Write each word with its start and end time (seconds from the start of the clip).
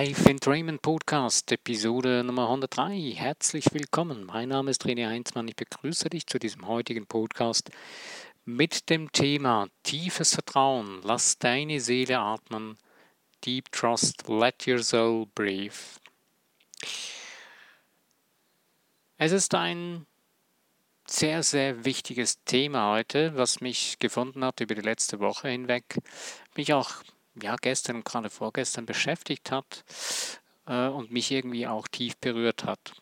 Live 0.00 0.26
in 0.26 0.36
Dreamen 0.36 0.78
Podcast, 0.78 1.50
Episode 1.50 2.22
Nummer 2.22 2.44
103. 2.44 3.14
Herzlich 3.16 3.64
willkommen. 3.72 4.26
Mein 4.26 4.50
Name 4.50 4.70
ist 4.70 4.84
René 4.84 5.08
Heinzmann. 5.08 5.48
Ich 5.48 5.56
begrüße 5.56 6.08
dich 6.08 6.24
zu 6.24 6.38
diesem 6.38 6.68
heutigen 6.68 7.08
Podcast 7.08 7.72
mit 8.44 8.90
dem 8.90 9.10
Thema 9.10 9.66
tiefes 9.82 10.34
Vertrauen. 10.34 11.00
Lass 11.02 11.40
deine 11.40 11.80
Seele 11.80 12.20
atmen. 12.20 12.78
Deep 13.44 13.72
Trust, 13.72 14.28
let 14.28 14.68
your 14.68 14.84
soul 14.84 15.26
breathe. 15.34 15.74
Es 19.16 19.32
ist 19.32 19.52
ein 19.56 20.06
sehr, 21.08 21.42
sehr 21.42 21.84
wichtiges 21.84 22.44
Thema 22.44 22.92
heute, 22.92 23.34
was 23.34 23.60
mich 23.60 23.98
gefunden 23.98 24.44
hat 24.44 24.60
über 24.60 24.76
die 24.76 24.80
letzte 24.80 25.18
Woche 25.18 25.48
hinweg, 25.48 25.98
mich 26.54 26.72
auch 26.72 27.02
ja, 27.42 27.56
gestern 27.56 27.96
und 27.96 28.04
gerade 28.04 28.30
vorgestern 28.30 28.86
beschäftigt 28.86 29.50
hat 29.50 29.84
äh, 30.66 30.88
und 30.88 31.10
mich 31.10 31.30
irgendwie 31.30 31.66
auch 31.66 31.88
tief 31.88 32.16
berührt 32.16 32.64
hat. 32.64 32.94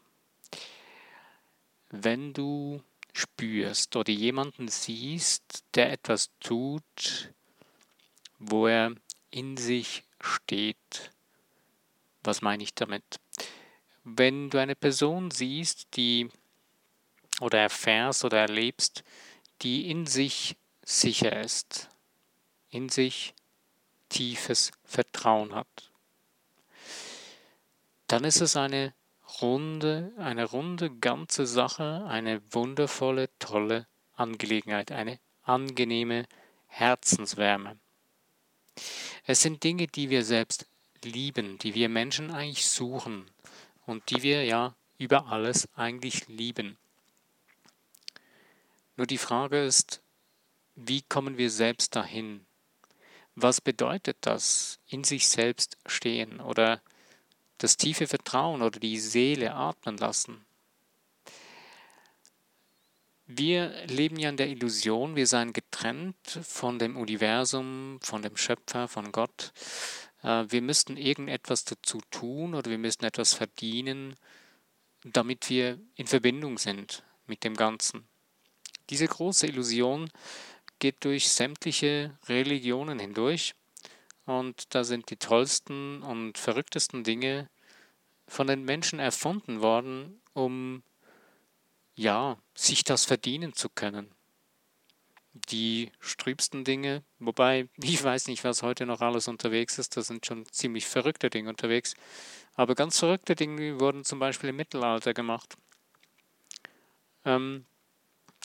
Wenn 1.90 2.32
du 2.32 2.82
spürst 3.12 3.96
oder 3.96 4.12
jemanden 4.12 4.68
siehst, 4.68 5.64
der 5.74 5.92
etwas 5.92 6.30
tut, 6.40 7.32
wo 8.38 8.66
er 8.66 8.94
in 9.30 9.56
sich 9.56 10.04
steht, 10.20 11.12
was 12.22 12.42
meine 12.42 12.62
ich 12.62 12.74
damit? 12.74 13.20
Wenn 14.04 14.50
du 14.50 14.58
eine 14.58 14.76
Person 14.76 15.30
siehst, 15.30 15.96
die 15.96 16.28
oder 17.40 17.58
erfährst 17.58 18.24
oder 18.24 18.38
erlebst, 18.38 19.04
die 19.62 19.90
in 19.90 20.06
sich 20.06 20.56
sicher 20.82 21.40
ist, 21.40 21.88
in 22.70 22.88
sich 22.88 23.34
tiefes 24.08 24.70
Vertrauen 24.84 25.54
hat. 25.54 25.92
Dann 28.06 28.24
ist 28.24 28.40
es 28.40 28.56
eine 28.56 28.94
runde, 29.40 30.12
eine 30.16 30.44
runde 30.44 30.90
ganze 30.90 31.46
Sache, 31.46 32.04
eine 32.08 32.40
wundervolle, 32.52 33.28
tolle 33.38 33.86
Angelegenheit, 34.14 34.92
eine 34.92 35.18
angenehme 35.42 36.26
Herzenswärme. 36.66 37.78
Es 39.24 39.40
sind 39.42 39.64
Dinge, 39.64 39.86
die 39.86 40.10
wir 40.10 40.24
selbst 40.24 40.66
lieben, 41.02 41.58
die 41.58 41.74
wir 41.74 41.88
Menschen 41.88 42.30
eigentlich 42.30 42.68
suchen 42.68 43.30
und 43.86 44.10
die 44.10 44.22
wir 44.22 44.44
ja 44.44 44.74
über 44.98 45.26
alles 45.26 45.68
eigentlich 45.74 46.28
lieben. 46.28 46.78
Nur 48.96 49.06
die 49.06 49.18
Frage 49.18 49.64
ist, 49.64 50.00
wie 50.74 51.02
kommen 51.02 51.36
wir 51.36 51.50
selbst 51.50 51.96
dahin? 51.96 52.45
Was 53.36 53.60
bedeutet 53.60 54.16
das, 54.22 54.78
in 54.88 55.04
sich 55.04 55.28
selbst 55.28 55.76
stehen 55.84 56.40
oder 56.40 56.80
das 57.58 57.76
tiefe 57.76 58.06
Vertrauen 58.06 58.62
oder 58.62 58.80
die 58.80 58.98
Seele 58.98 59.54
atmen 59.54 59.98
lassen? 59.98 60.46
Wir 63.26 63.86
leben 63.88 64.18
ja 64.18 64.30
in 64.30 64.38
der 64.38 64.48
Illusion, 64.48 65.16
wir 65.16 65.26
seien 65.26 65.52
getrennt 65.52 66.16
von 66.42 66.78
dem 66.78 66.96
Universum, 66.96 67.98
von 68.00 68.22
dem 68.22 68.38
Schöpfer, 68.38 68.88
von 68.88 69.12
Gott. 69.12 69.52
Äh, 70.22 70.44
wir 70.48 70.62
müssten 70.62 70.96
irgendetwas 70.96 71.64
dazu 71.64 72.00
tun 72.10 72.54
oder 72.54 72.70
wir 72.70 72.78
müssten 72.78 73.04
etwas 73.04 73.34
verdienen, 73.34 74.14
damit 75.04 75.50
wir 75.50 75.78
in 75.94 76.06
Verbindung 76.06 76.56
sind 76.56 77.04
mit 77.26 77.44
dem 77.44 77.54
Ganzen. 77.54 78.08
Diese 78.88 79.06
große 79.06 79.48
Illusion 79.48 80.08
geht 80.78 81.04
durch 81.04 81.28
sämtliche 81.28 82.18
Religionen 82.28 82.98
hindurch 82.98 83.54
und 84.26 84.74
da 84.74 84.84
sind 84.84 85.10
die 85.10 85.16
tollsten 85.16 86.02
und 86.02 86.38
verrücktesten 86.38 87.04
Dinge 87.04 87.48
von 88.28 88.46
den 88.46 88.64
Menschen 88.64 88.98
erfunden 88.98 89.62
worden, 89.62 90.20
um 90.34 90.82
ja, 91.94 92.36
sich 92.54 92.84
das 92.84 93.04
verdienen 93.04 93.54
zu 93.54 93.68
können. 93.68 94.10
Die 95.50 95.92
strübsten 96.00 96.64
Dinge, 96.64 97.02
wobei 97.18 97.68
ich 97.76 98.02
weiß 98.02 98.28
nicht, 98.28 98.44
was 98.44 98.62
heute 98.62 98.84
noch 98.84 99.00
alles 99.00 99.28
unterwegs 99.28 99.78
ist, 99.78 99.96
da 99.96 100.02
sind 100.02 100.26
schon 100.26 100.44
ziemlich 100.46 100.86
verrückte 100.86 101.30
Dinge 101.30 101.48
unterwegs, 101.48 101.94
aber 102.54 102.74
ganz 102.74 102.98
verrückte 102.98 103.34
Dinge 103.34 103.80
wurden 103.80 104.04
zum 104.04 104.18
Beispiel 104.18 104.50
im 104.50 104.56
Mittelalter 104.56 105.14
gemacht. 105.14 105.56
Ähm, 107.24 107.66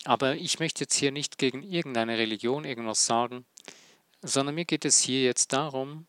aber 0.06 0.36
ich 0.36 0.60
möchte 0.60 0.82
jetzt 0.82 0.96
hier 0.96 1.12
nicht 1.12 1.38
gegen 1.38 1.64
irgendeine 1.64 2.18
Religion 2.18 2.66
irgendwas 2.66 3.06
sagen, 3.06 3.46
sondern 4.22 4.56
mir 4.56 4.66
geht 4.66 4.86
es 4.86 5.00
hier 5.00 5.24
jetzt 5.24 5.54
darum, 5.54 6.08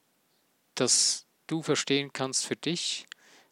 dass 0.75 1.27
du 1.47 1.63
verstehen 1.63 2.13
kannst 2.13 2.47
für 2.47 2.57
dich, 2.57 3.07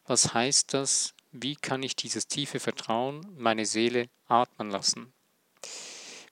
was 0.04 0.34
heißt 0.34 0.74
das, 0.74 1.14
wie 1.32 1.56
kann 1.56 1.82
ich 1.82 1.96
dieses 1.96 2.26
tiefe 2.26 2.60
Vertrauen, 2.60 3.26
meine 3.36 3.66
Seele 3.66 4.08
atmen 4.26 4.70
lassen. 4.70 5.12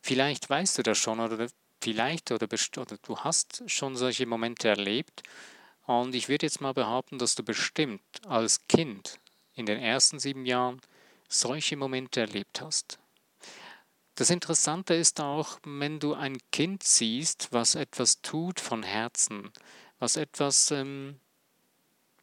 Vielleicht 0.02 0.48
weißt 0.48 0.78
du 0.78 0.82
das 0.82 0.98
schon 0.98 1.20
oder 1.20 1.48
vielleicht 1.80 2.32
oder, 2.32 2.48
oder 2.76 2.96
du 3.02 3.18
hast 3.18 3.62
schon 3.66 3.96
solche 3.96 4.26
Momente 4.26 4.68
erlebt 4.68 5.22
und 5.86 6.14
ich 6.14 6.28
würde 6.28 6.46
jetzt 6.46 6.60
mal 6.60 6.74
behaupten, 6.74 7.18
dass 7.18 7.34
du 7.34 7.42
bestimmt 7.42 8.02
als 8.26 8.66
Kind 8.68 9.18
in 9.54 9.66
den 9.66 9.78
ersten 9.78 10.18
sieben 10.18 10.46
Jahren 10.46 10.80
solche 11.28 11.76
Momente 11.76 12.20
erlebt 12.20 12.60
hast. 12.60 12.98
Das 14.18 14.30
Interessante 14.30 14.94
ist 14.94 15.20
auch, 15.20 15.60
wenn 15.62 16.00
du 16.00 16.12
ein 16.12 16.38
Kind 16.50 16.82
siehst, 16.82 17.52
was 17.52 17.76
etwas 17.76 18.20
tut 18.20 18.58
von 18.58 18.82
Herzen, 18.82 19.52
was 20.00 20.16
etwas 20.16 20.72
ähm, 20.72 21.20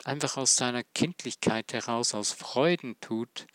einfach 0.03 0.35
aus 0.35 0.57
seiner 0.57 0.83
Kindlichkeit 0.83 1.71
heraus, 1.71 2.13
aus 2.13 2.33
Freuden 2.33 2.99
tut, 2.99 3.47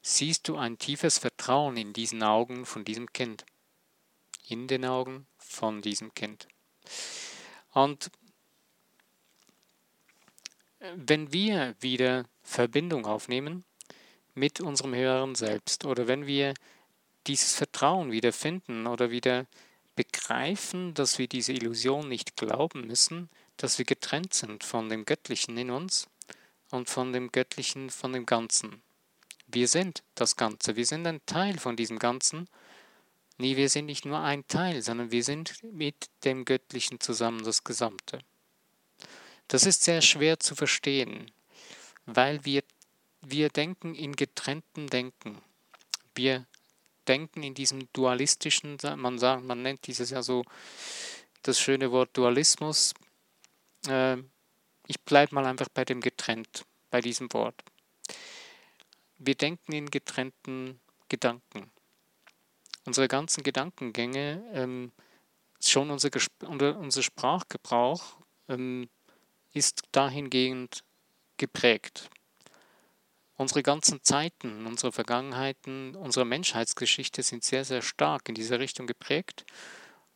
siehst 0.00 0.46
du 0.46 0.56
ein 0.56 0.78
tiefes 0.78 1.18
Vertrauen 1.18 1.76
in 1.76 1.92
diesen 1.92 2.22
Augen 2.22 2.66
von 2.66 2.84
diesem 2.84 3.12
Kind. 3.12 3.44
In 4.46 4.68
den 4.68 4.84
Augen 4.84 5.26
von 5.36 5.82
diesem 5.82 6.14
Kind. 6.14 6.46
Und 7.72 8.12
wenn 10.94 11.32
wir 11.32 11.74
wieder 11.80 12.26
Verbindung 12.44 13.06
aufnehmen 13.06 13.64
mit 14.34 14.60
unserem 14.60 14.94
höheren 14.94 15.34
Selbst 15.34 15.84
oder 15.84 16.06
wenn 16.06 16.28
wir 16.28 16.54
dieses 17.26 17.54
Vertrauen 17.54 18.12
wieder 18.12 18.32
finden 18.32 18.86
oder 18.86 19.10
wieder 19.10 19.46
begreifen, 19.96 20.94
dass 20.94 21.18
wir 21.18 21.26
diese 21.26 21.52
Illusion 21.52 22.08
nicht 22.08 22.36
glauben 22.36 22.86
müssen, 22.86 23.28
dass 23.56 23.78
wir 23.78 23.84
getrennt 23.84 24.32
sind 24.32 24.62
von 24.62 24.88
dem 24.88 25.04
Göttlichen 25.04 25.56
in 25.58 25.70
uns 25.70 26.06
und 26.70 26.88
von 26.88 27.12
dem 27.12 27.32
Göttlichen, 27.32 27.90
von 27.90 28.12
dem 28.12 28.24
Ganzen. 28.24 28.80
Wir 29.48 29.66
sind 29.66 30.02
das 30.14 30.36
Ganze, 30.36 30.76
wir 30.76 30.86
sind 30.86 31.06
ein 31.06 31.20
Teil 31.26 31.58
von 31.58 31.74
diesem 31.74 31.98
Ganzen. 31.98 32.48
Nee, 33.38 33.56
wir 33.56 33.68
sind 33.68 33.86
nicht 33.86 34.04
nur 34.04 34.20
ein 34.20 34.46
Teil, 34.46 34.82
sondern 34.82 35.10
wir 35.10 35.24
sind 35.24 35.62
mit 35.64 36.10
dem 36.24 36.44
Göttlichen 36.44 37.00
zusammen 37.00 37.42
das 37.42 37.64
Gesamte. 37.64 38.20
Das 39.48 39.64
ist 39.64 39.82
sehr 39.82 40.02
schwer 40.02 40.38
zu 40.38 40.54
verstehen, 40.54 41.30
weil 42.04 42.44
wir, 42.44 42.62
wir 43.22 43.48
denken 43.48 43.94
in 43.94 44.14
getrennten 44.14 44.88
Denken. 44.88 45.40
Wir 46.14 46.46
Denken 47.08 47.42
in 47.42 47.54
diesem 47.54 47.90
dualistischen, 47.92 48.76
man 48.96 49.18
sagt, 49.18 49.42
man 49.44 49.62
nennt 49.62 49.86
dieses 49.86 50.10
ja 50.10 50.22
so 50.22 50.44
das 51.42 51.58
schöne 51.58 51.90
Wort 51.90 52.16
Dualismus. 52.16 52.94
Äh, 53.88 54.18
ich 54.86 55.00
bleibe 55.00 55.34
mal 55.34 55.46
einfach 55.46 55.68
bei 55.72 55.84
dem 55.84 56.00
getrennt, 56.00 56.64
bei 56.90 57.00
diesem 57.00 57.32
Wort. 57.32 57.54
Wir 59.18 59.34
denken 59.34 59.72
in 59.72 59.90
getrennten 59.90 60.80
Gedanken. 61.08 61.70
Unsere 62.84 63.08
ganzen 63.08 63.42
Gedankengänge, 63.42 64.42
ähm, 64.52 64.92
schon 65.60 65.90
unser, 65.90 66.10
unser 66.40 67.02
Sprachgebrauch 67.02 68.18
ähm, 68.48 68.88
ist 69.52 69.82
dahingehend 69.92 70.84
geprägt. 71.36 72.10
Unsere 73.38 73.62
ganzen 73.62 74.02
Zeiten, 74.02 74.66
unsere 74.66 74.90
Vergangenheiten, 74.90 75.94
unsere 75.94 76.24
Menschheitsgeschichte 76.24 77.22
sind 77.22 77.44
sehr, 77.44 77.64
sehr 77.64 77.82
stark 77.82 78.28
in 78.28 78.34
dieser 78.34 78.58
Richtung 78.58 78.88
geprägt. 78.88 79.46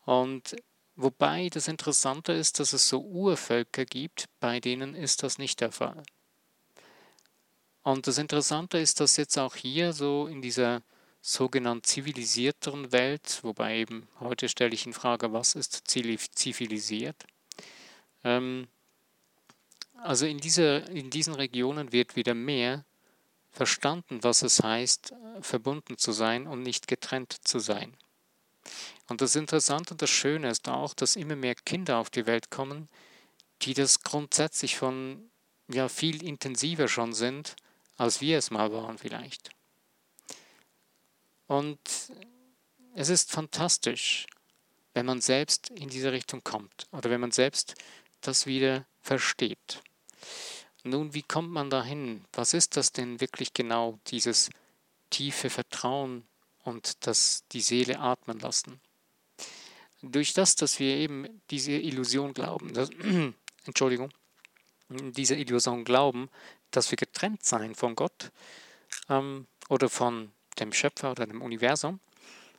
Und 0.05 0.57
wobei 0.97 1.49
das 1.49 1.69
Interessante 1.69 2.33
ist, 2.33 2.59
dass 2.59 2.73
es 2.73 2.89
so 2.89 3.01
Urvölker 3.01 3.85
gibt, 3.85 4.25
bei 4.41 4.59
denen 4.59 4.97
ist 4.97 5.23
das 5.23 5.39
nicht 5.39 5.61
der 5.61 5.71
Fall. 5.71 6.03
Und 7.85 8.09
das 8.09 8.19
Interessante 8.19 8.79
ist, 8.79 8.99
dass 8.99 9.17
jetzt 9.17 9.39
auch 9.39 9.55
hier 9.55 9.93
so 9.93 10.27
in 10.27 10.43
dieser 10.43 10.83
sogenannten 11.21 11.85
zivilisierteren 11.85 12.91
Welt, 12.91 13.39
wobei 13.43 13.77
eben 13.77 14.09
heute 14.19 14.49
stelle 14.49 14.75
ich 14.75 14.85
in 14.85 14.93
Frage, 14.93 15.33
was 15.33 15.55
ist 15.55 15.85
zivilisiert? 15.87 17.25
Ähm, 18.25 18.67
also 19.95 20.27
in, 20.27 20.39
dieser, 20.39 20.89
in 20.89 21.11
diesen 21.11 21.35
Regionen 21.35 21.93
wird 21.93 22.17
wieder 22.17 22.35
mehr 22.35 22.85
verstanden, 23.53 24.23
was 24.23 24.43
es 24.43 24.63
heißt, 24.63 25.15
verbunden 25.41 25.99
zu 25.99 26.13
sein 26.13 26.47
und 26.47 26.63
nicht 26.63 26.89
getrennt 26.89 27.37
zu 27.47 27.59
sein. 27.59 27.97
Und 29.09 29.21
das 29.21 29.37
Interessante 29.37 29.95
und 29.95 30.03
das 30.03 30.11
Schöne 30.11 30.51
ist 30.51 30.69
auch, 30.69 30.95
dass 30.95 31.17
immer 31.17 31.37
mehr 31.37 31.55
Kinder 31.55 31.99
auf 31.99 32.11
die 32.11 32.27
Welt 32.27 32.51
kommen, 32.51 32.89
die 33.63 33.75
das 33.75 34.01
grundsätzlich 34.03 34.77
von 34.77 35.31
ja 35.69 35.89
viel 35.89 36.23
intensiver 36.25 36.89
schon 36.89 37.13
sind, 37.13 37.57
als 37.97 38.21
wir 38.21 38.39
es 38.39 38.51
mal 38.51 38.73
waren 38.73 38.99
vielleicht. 38.99 39.51
Und 41.47 41.79
es 42.95 43.09
ist 43.09 43.31
fantastisch, 43.31 44.27
wenn 44.95 45.07
man 45.07 45.21
selbst 45.21 45.71
in 45.71 45.89
diese 45.89 46.13
Richtung 46.13 46.43
kommt 46.43 46.87
oder 46.93 47.11
wenn 47.11 47.21
man 47.21 47.31
selbst 47.31 47.75
das 48.21 48.47
wieder 48.47 48.87
versteht. 49.01 49.59
Nun, 50.85 51.15
wie 51.15 51.23
kommt 51.23 51.51
man 51.51 51.71
dahin? 51.71 52.25
Was 52.33 52.55
ist 52.55 52.77
das 52.77 52.93
denn 52.93 53.21
wirklich 53.21 53.55
genau, 53.55 53.99
dieses 54.09 54.51
tiefe 55.11 55.49
Vertrauen 55.49 56.25
und 56.65 57.07
das 57.07 57.45
die 57.53 57.61
Seele 57.61 58.01
atmen 58.01 58.41
lassen? 58.41 58.81
Durch 60.03 60.33
das, 60.33 60.57
dass 60.57 60.81
wir 60.81 60.97
eben 60.97 61.41
diese 61.51 61.73
Illusion 61.73 62.35
glauben, 62.35 62.73
dass, 62.73 62.91
Entschuldigung, 63.65 64.11
diese 64.89 65.37
Illusion 65.37 65.85
glauben, 65.85 66.29
dass 66.73 66.91
wir 66.91 66.97
getrennt 66.97 67.45
sein 67.45 67.75
von 67.75 67.95
Gott 67.95 68.33
ähm, 69.09 69.47
oder 69.69 69.89
von 69.89 70.33
dem 70.59 70.73
Schöpfer 70.73 71.13
oder 71.13 71.27
dem 71.27 71.43
Universum, 71.43 72.01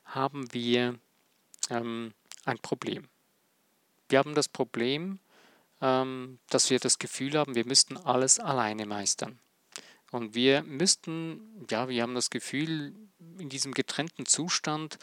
haben 0.06 0.52
wir 0.54 0.98
ähm, 1.70 2.14
ein 2.46 2.60
Problem. 2.60 3.08
Wir 4.10 4.20
haben 4.20 4.36
das 4.36 4.48
Problem, 4.48 5.20
dass 5.84 6.70
wir 6.70 6.80
das 6.80 6.98
Gefühl 6.98 7.38
haben, 7.38 7.56
wir 7.56 7.66
müssten 7.66 7.98
alles 7.98 8.40
alleine 8.40 8.86
meistern. 8.86 9.38
Und 10.12 10.34
wir 10.34 10.64
müssten, 10.64 11.66
ja, 11.70 11.90
wir 11.90 12.04
haben 12.04 12.16
das 12.16 12.30
Gefühl, 12.30 12.96
in 13.38 13.50
diesem 13.50 13.74
getrennten 13.74 14.26
Zustand, 14.26 14.98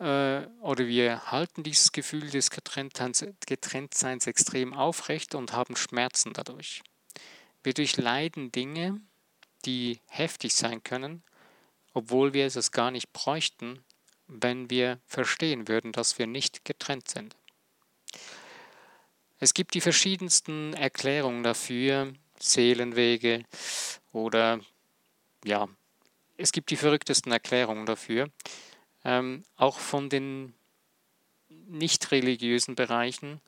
äh, 0.00 0.46
oder 0.60 0.86
wir 0.86 1.30
halten 1.30 1.62
dieses 1.62 1.92
Gefühl 1.92 2.30
des 2.30 2.50
Getrenntseins 2.50 4.26
extrem 4.26 4.74
aufrecht 4.74 5.34
und 5.36 5.52
haben 5.52 5.76
Schmerzen 5.76 6.32
dadurch. 6.32 6.82
Wir 7.62 7.74
durchleiden 7.74 8.50
Dinge, 8.50 9.00
die 9.66 10.00
heftig 10.06 10.54
sein 10.54 10.82
können, 10.82 11.22
obwohl 11.92 12.32
wir 12.32 12.46
es 12.46 12.72
gar 12.72 12.90
nicht 12.90 13.12
bräuchten, 13.12 13.84
wenn 14.26 14.68
wir 14.70 14.98
verstehen 15.06 15.68
würden, 15.68 15.92
dass 15.92 16.18
wir 16.18 16.26
nicht 16.26 16.64
getrennt 16.64 17.08
sind. 17.08 17.36
Es 19.40 19.54
gibt 19.54 19.72
die 19.72 19.80
verschiedensten 19.80 20.74
Erklärungen 20.74 21.42
dafür, 21.42 22.12
Seelenwege 22.38 23.44
oder 24.12 24.60
ja, 25.44 25.66
es 26.36 26.52
gibt 26.52 26.70
die 26.70 26.76
verrücktesten 26.76 27.32
Erklärungen 27.32 27.86
dafür, 27.86 28.30
ähm, 29.02 29.44
auch 29.56 29.78
von 29.78 30.10
den 30.10 30.54
nicht 31.48 32.10
religiösen 32.10 32.74
Bereichen. 32.74 33.40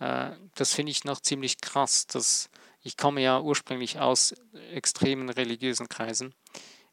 Äh, 0.00 0.30
das 0.56 0.74
finde 0.74 0.90
ich 0.90 1.04
noch 1.04 1.20
ziemlich 1.20 1.60
krass. 1.60 2.08
Dass, 2.08 2.50
ich 2.82 2.96
komme 2.96 3.20
ja 3.20 3.40
ursprünglich 3.40 4.00
aus 4.00 4.34
extremen 4.72 5.28
religiösen 5.28 5.88
Kreisen, 5.88 6.34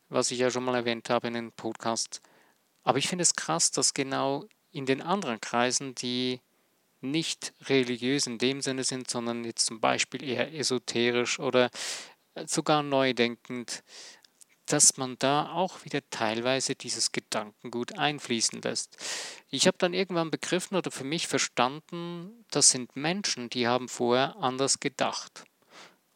was 0.09 0.29
ich 0.29 0.39
ja 0.39 0.51
schon 0.51 0.63
mal 0.63 0.75
erwähnt 0.75 1.09
habe 1.09 1.27
in 1.27 1.33
den 1.33 1.51
Podcast. 1.51 2.21
Aber 2.83 2.99
ich 2.99 3.07
finde 3.07 3.23
es 3.23 3.35
krass, 3.35 3.71
dass 3.71 3.95
genau 3.95 4.45
in 4.71 4.85
den 4.85 5.01
anderen 5.01 5.41
Kreisen, 5.41 5.95
die 5.95 6.39
nicht 7.03 7.53
religiös 7.65 8.27
in 8.27 8.37
dem 8.37 8.61
Sinne 8.61 8.83
sind, 8.83 9.09
sondern 9.09 9.43
jetzt 9.43 9.65
zum 9.65 9.79
Beispiel 9.79 10.23
eher 10.23 10.53
esoterisch 10.53 11.39
oder 11.39 11.69
sogar 12.45 12.83
neudenkend, 12.83 13.83
dass 14.65 14.97
man 14.97 15.17
da 15.19 15.51
auch 15.51 15.83
wieder 15.83 16.01
teilweise 16.09 16.75
dieses 16.75 17.11
Gedankengut 17.11 17.97
einfließen 17.97 18.61
lässt. 18.61 18.97
Ich 19.49 19.67
habe 19.67 19.77
dann 19.77 19.93
irgendwann 19.93 20.31
begriffen 20.31 20.77
oder 20.77 20.89
für 20.89 21.03
mich 21.03 21.27
verstanden, 21.27 22.45
das 22.49 22.71
sind 22.71 22.95
Menschen, 22.95 23.49
die 23.49 23.67
haben 23.67 23.89
vorher 23.89 24.37
anders 24.37 24.79
gedacht. 24.79 25.43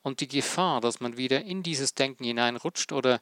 Und 0.02 0.22
die 0.22 0.28
Gefahr, 0.30 0.80
dass 0.80 1.02
man 1.02 1.18
wieder 1.18 1.44
in 1.44 1.64
dieses 1.64 1.94
Denken 1.94 2.24
hineinrutscht 2.24 2.94
oder 2.94 3.20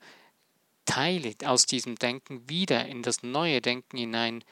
Teile 0.85 1.33
aus 1.43 1.65
diesem 1.65 1.95
Denken 1.95 2.47
wieder 2.47 2.85
in 2.85 3.01
das 3.01 3.23
neue 3.23 3.59
Denken 3.59 3.97
hinein 3.97 4.43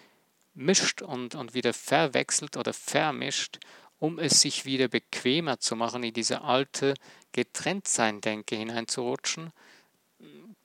mischt 0.53 1.01
und, 1.01 1.35
und 1.35 1.53
wieder 1.53 1.73
verwechselt 1.73 2.57
oder 2.57 2.73
vermischt, 2.73 3.59
um 3.99 4.19
es 4.19 4.41
sich 4.41 4.65
wieder 4.65 4.87
bequemer 4.87 5.59
zu 5.59 5.75
machen, 5.75 6.03
in 6.03 6.13
diese 6.13 6.41
alte 6.41 6.93
Getrenntsein-Denke 7.31 8.55
hineinzurutschen, 8.55 9.51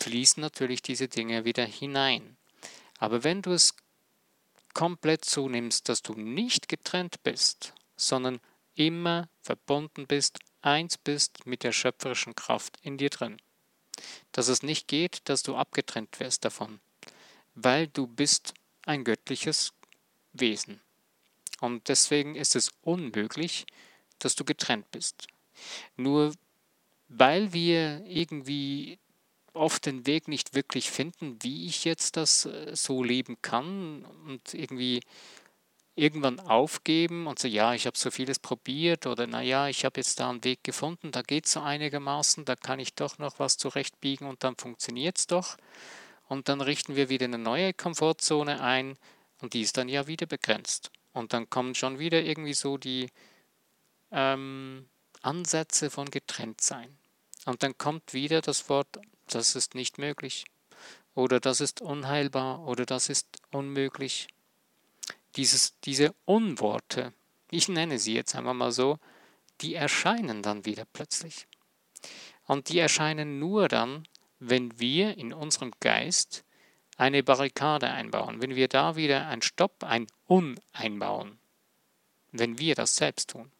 fließen 0.01 0.41
natürlich 0.41 0.83
diese 0.83 1.09
Dinge 1.09 1.45
wieder 1.45 1.65
hinein. 1.65 2.37
Aber 2.99 3.25
wenn 3.25 3.43
du 3.43 3.53
es 3.53 3.75
komplett 4.75 5.25
zunimmst, 5.25 5.89
dass 5.89 6.03
du 6.03 6.15
nicht 6.15 6.69
getrennt 6.69 7.23
bist, 7.23 7.75
sondern 7.97 8.41
immer 8.75 9.29
verbunden 9.43 10.07
bist, 10.07 10.39
eins 10.61 10.99
bist 10.99 11.47
mit 11.47 11.63
der 11.63 11.73
schöpferischen 11.73 12.35
Kraft 12.35 12.79
in 12.83 12.99
dir 12.99 13.11
drin, 13.11 13.41
dass 14.33 14.49
es 14.49 14.63
nicht 14.63 14.89
geht, 14.89 15.21
dass 15.25 15.43
du 15.43 15.57
abgetrennt 15.57 16.21
wirst 16.21 16.45
davon, 16.45 16.81
weil 17.55 17.89
du 17.89 18.07
bist 18.07 18.55
ein 18.85 19.05
göttliches 19.05 19.73
Wesen. 20.41 20.81
Und 21.61 21.89
deswegen 21.89 22.35
ist 22.35 22.57
es 22.57 22.71
unmöglich, 22.83 23.67
dass 24.19 24.37
du 24.37 24.45
getrennt 24.45 24.91
bist. 24.91 25.27
Nur 25.97 26.33
weil 27.09 27.53
wir 27.53 28.05
irgendwie 28.07 28.99
oft 29.55 29.87
den 29.87 30.07
Weg 30.07 30.29
nicht 30.29 30.55
wirklich 30.55 30.91
finden, 30.91 31.39
wie 31.43 31.67
ich 31.67 31.85
jetzt 31.85 32.17
das 32.17 32.45
äh, 32.45 32.77
so 32.77 33.03
leben 33.03 33.41
kann 33.43 34.05
und 34.27 34.55
irgendwie 34.55 35.01
irgendwann 35.97 36.39
aufgeben 36.39 37.27
und 37.27 37.41
so, 37.41 37.49
ja, 37.49 37.75
ich 37.75 37.87
habe 37.87 37.99
so 37.99 38.13
vieles 38.13 38.39
probiert 38.39 39.07
oder 39.07 39.27
naja, 39.27 39.67
ich 39.69 39.85
habe 39.85 39.99
jetzt 39.99 40.21
da 40.21 40.31
einen 40.31 40.45
Weg 40.45 40.63
gefunden, 40.63 41.11
da 41.11 41.23
geht 41.23 41.47
es 41.47 41.53
so 41.53 41.61
einigermaßen, 41.61 42.45
da 42.45 42.55
kann 42.55 42.79
ich 42.79 42.95
doch 42.95 43.19
noch 43.19 43.41
was 43.41 43.57
zurechtbiegen 43.57 44.29
und 44.29 44.45
dann 44.45 44.55
funktioniert 44.57 45.19
es 45.19 45.27
doch. 45.27 45.57
Und 46.29 46.49
dann 46.49 46.61
richten 46.61 46.95
wir 46.95 47.09
wieder 47.09 47.25
eine 47.25 47.39
neue 47.39 47.75
Komfortzone 47.75 48.61
ein 48.61 48.97
und 49.41 49.55
die 49.55 49.63
ist 49.63 49.77
dann 49.77 49.89
ja 49.89 50.07
wieder 50.07 50.27
begrenzt. 50.27 50.91
Und 51.13 51.33
dann 51.33 51.51
kommen 51.51 51.75
schon 51.75 51.99
wieder 51.99 52.23
irgendwie 52.23 52.55
so 52.55 52.79
die 52.79 53.11
ähm, 54.11 54.89
Ansätze 55.23 55.91
von 55.91 56.11
Getrenntsein. 56.11 56.97
Und 57.47 57.63
dann 57.63 57.77
kommt 57.79 58.15
wieder 58.15 58.41
das 58.41 58.69
Wort, 58.69 58.99
das 59.27 59.57
ist 59.57 59.75
nicht 59.75 59.99
möglich. 59.99 60.45
Oder 61.15 61.41
das 61.41 61.61
ist 61.61 61.81
unheilbar 61.81 62.67
oder 62.67 62.87
das 62.87 63.09
ist 63.09 63.27
unmöglich 63.51 64.29
dieses, 65.37 65.79
diese 65.81 66.15
Unworte, 66.25 67.13
ich 67.51 67.69
nenne 67.69 67.99
sie 67.99 68.15
jetzt 68.15 68.35
einmal 68.35 68.55
mal 68.55 68.73
so, 68.73 68.99
die 69.61 69.75
erscheinen 69.75 70.43
dann 70.43 70.65
wieder 70.65 70.85
plötzlich. 70.93 71.47
Und 72.47 72.69
die 72.69 72.79
erscheinen 72.79 73.39
nur 73.39 73.69
dann, 73.69 74.07
wenn 74.39 74.79
wir 74.79 75.17
in 75.17 75.33
unserem 75.33 75.73
Geist 75.81 76.45
eine 76.99 77.23
Barrikade 77.23 77.89
einbauen, 77.89 78.43
wenn 78.43 78.57
wir 78.57 78.69
da 78.69 78.97
wieder 78.97 79.29
ein 79.29 79.41
Stopp, 79.41 79.85
ein 79.85 80.09
Un 80.29 80.61
einbauen, 80.73 81.39
wenn 82.33 82.59
wir 82.59 82.75
das 82.75 82.97
selbst 82.97 83.31
tun. 83.31 83.51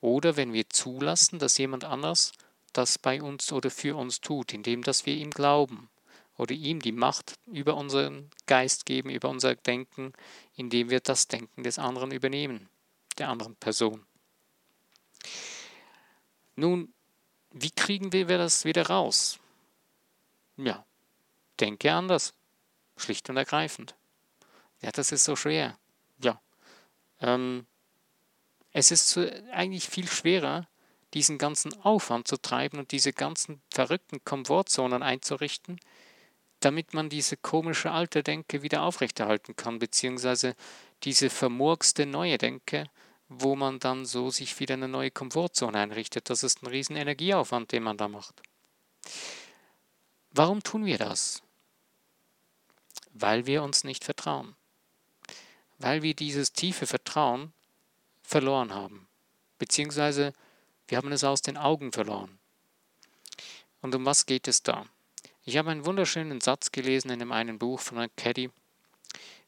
Oder 0.00 0.36
wenn 0.36 0.52
wir 0.52 0.68
zulassen, 0.70 1.38
dass 1.38 1.58
jemand 1.58 1.84
anders 1.84 2.32
das 2.72 2.98
bei 2.98 3.22
uns 3.22 3.52
oder 3.52 3.70
für 3.70 3.96
uns 3.96 4.20
tut, 4.20 4.52
indem 4.52 4.82
dass 4.82 5.06
wir 5.06 5.14
ihm 5.14 5.30
glauben 5.30 5.90
oder 6.38 6.54
ihm 6.54 6.80
die 6.80 6.92
Macht 6.92 7.38
über 7.46 7.76
unseren 7.76 8.30
Geist 8.46 8.86
geben, 8.86 9.10
über 9.10 9.28
unser 9.28 9.54
Denken, 9.54 10.14
indem 10.54 10.88
wir 10.90 11.00
das 11.00 11.28
Denken 11.28 11.62
des 11.62 11.78
anderen 11.78 12.10
übernehmen, 12.10 12.68
der 13.18 13.28
anderen 13.28 13.56
Person. 13.56 14.04
Nun, 16.56 16.92
wie 17.52 17.70
kriegen 17.70 18.12
wir 18.12 18.26
das 18.26 18.64
wieder 18.64 18.86
raus? 18.86 19.38
Ja, 20.56 20.86
denke 21.60 21.92
anders, 21.92 22.32
schlicht 22.96 23.28
und 23.30 23.36
ergreifend. 23.36 23.94
Ja, 24.80 24.90
das 24.90 25.12
ist 25.12 25.24
so 25.24 25.36
schwer. 25.36 25.78
Ja, 26.22 26.40
ähm, 27.20 27.66
es 28.72 28.90
ist 28.90 29.18
eigentlich 29.52 29.88
viel 29.88 30.06
schwerer, 30.06 30.68
diesen 31.14 31.38
ganzen 31.38 31.72
Aufwand 31.82 32.28
zu 32.28 32.36
treiben 32.36 32.78
und 32.78 32.92
diese 32.92 33.12
ganzen 33.12 33.62
verrückten 33.72 34.22
Komfortzonen 34.24 35.02
einzurichten, 35.02 35.80
damit 36.60 36.94
man 36.94 37.08
diese 37.08 37.36
komische 37.36 37.90
alte 37.90 38.22
Denke 38.22 38.62
wieder 38.62 38.82
aufrechterhalten 38.82 39.56
kann, 39.56 39.78
beziehungsweise 39.78 40.54
diese 41.04 41.30
vermurkste 41.30 42.06
neue 42.06 42.38
Denke, 42.38 42.90
wo 43.28 43.56
man 43.56 43.78
dann 43.78 44.04
so 44.04 44.30
sich 44.30 44.58
wieder 44.60 44.74
eine 44.74 44.88
neue 44.88 45.10
Komfortzone 45.10 45.78
einrichtet. 45.78 46.30
Das 46.30 46.42
ist 46.42 46.62
ein 46.62 46.66
riesen 46.66 46.96
Energieaufwand, 46.96 47.72
den 47.72 47.82
man 47.82 47.96
da 47.96 48.08
macht. 48.08 48.42
Warum 50.30 50.62
tun 50.62 50.84
wir 50.84 50.98
das? 50.98 51.42
Weil 53.18 53.46
wir 53.46 53.62
uns 53.62 53.84
nicht 53.84 54.04
vertrauen. 54.04 54.56
Weil 55.78 56.02
wir 56.02 56.14
dieses 56.14 56.52
tiefe 56.52 56.86
Vertrauen 56.86 57.52
verloren 58.22 58.74
haben. 58.74 59.08
Beziehungsweise 59.58 60.32
wir 60.88 60.98
haben 60.98 61.12
es 61.12 61.24
aus 61.24 61.42
den 61.42 61.56
Augen 61.56 61.92
verloren. 61.92 62.38
Und 63.80 63.94
um 63.94 64.04
was 64.04 64.26
geht 64.26 64.48
es 64.48 64.62
da? 64.62 64.86
Ich 65.44 65.56
habe 65.56 65.70
einen 65.70 65.86
wunderschönen 65.86 66.40
Satz 66.40 66.72
gelesen 66.72 67.10
in 67.10 67.20
einem 67.22 67.32
einen 67.32 67.58
Buch 67.58 67.80
von 67.80 67.98
einem 67.98 68.10
Caddy. 68.16 68.50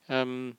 Ähm, 0.08 0.56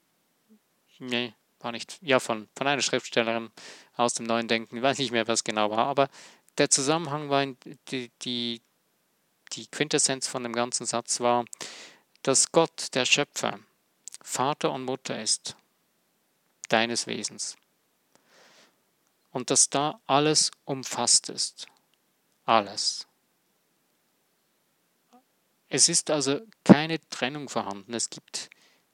nee, 1.00 1.34
war 1.60 1.72
nicht. 1.72 1.98
Ja, 2.02 2.20
von, 2.20 2.48
von 2.56 2.68
einer 2.68 2.82
Schriftstellerin 2.82 3.50
aus 3.96 4.14
dem 4.14 4.26
Neuen 4.26 4.48
Denken. 4.48 4.78
Ich 4.78 4.84
weiß 4.84 4.98
nicht 4.98 5.12
mehr, 5.12 5.28
was 5.28 5.44
genau 5.44 5.72
war, 5.72 5.88
aber 5.88 6.10
der 6.58 6.70
Zusammenhang 6.70 7.30
war, 7.30 7.46
die, 7.90 8.12
die, 8.22 8.62
die 9.54 9.68
Quintessenz 9.68 10.28
von 10.28 10.44
dem 10.44 10.54
ganzen 10.54 10.86
Satz 10.86 11.20
war, 11.20 11.46
dass 12.24 12.52
Gott, 12.52 12.94
der 12.94 13.06
Schöpfer, 13.06 13.60
Vater 14.22 14.72
und 14.72 14.86
Mutter 14.86 15.22
ist 15.22 15.56
deines 16.70 17.08
Wesens. 17.08 17.58
Und 19.32 19.50
dass 19.50 19.70
da 19.70 20.00
alles 20.08 20.52
umfasst 20.66 21.30
ist. 21.30 21.68
Alles. 22.46 23.08
Es 25.68 25.88
ist 25.88 26.10
also 26.10 26.42
keine 26.64 27.00
Trennung 27.10 27.48
vorhanden. 27.48 27.94
Es 27.94 28.10
gibt 28.10 28.50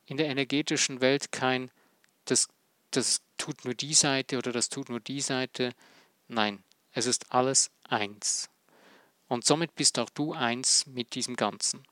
in 0.05 0.17
der 0.17 0.27
energetischen 0.27 0.99
Welt 0.99 1.31
kein, 1.31 1.71
das, 2.25 2.49
das 2.91 3.21
tut 3.37 3.63
nur 3.63 3.73
die 3.73 3.93
Seite 3.93 4.37
oder 4.37 4.51
das 4.51 4.69
tut 4.69 4.89
nur 4.89 4.99
die 4.99 5.21
Seite. 5.21 5.73
Nein, 6.27 6.63
es 6.91 7.05
ist 7.05 7.31
alles 7.31 7.71
eins. 7.83 8.49
Und 9.27 9.45
somit 9.45 9.75
bist 9.75 9.97
auch 9.99 10.09
du 10.09 10.33
eins 10.33 10.85
mit 10.85 11.15
diesem 11.15 11.35
Ganzen. 11.35 11.87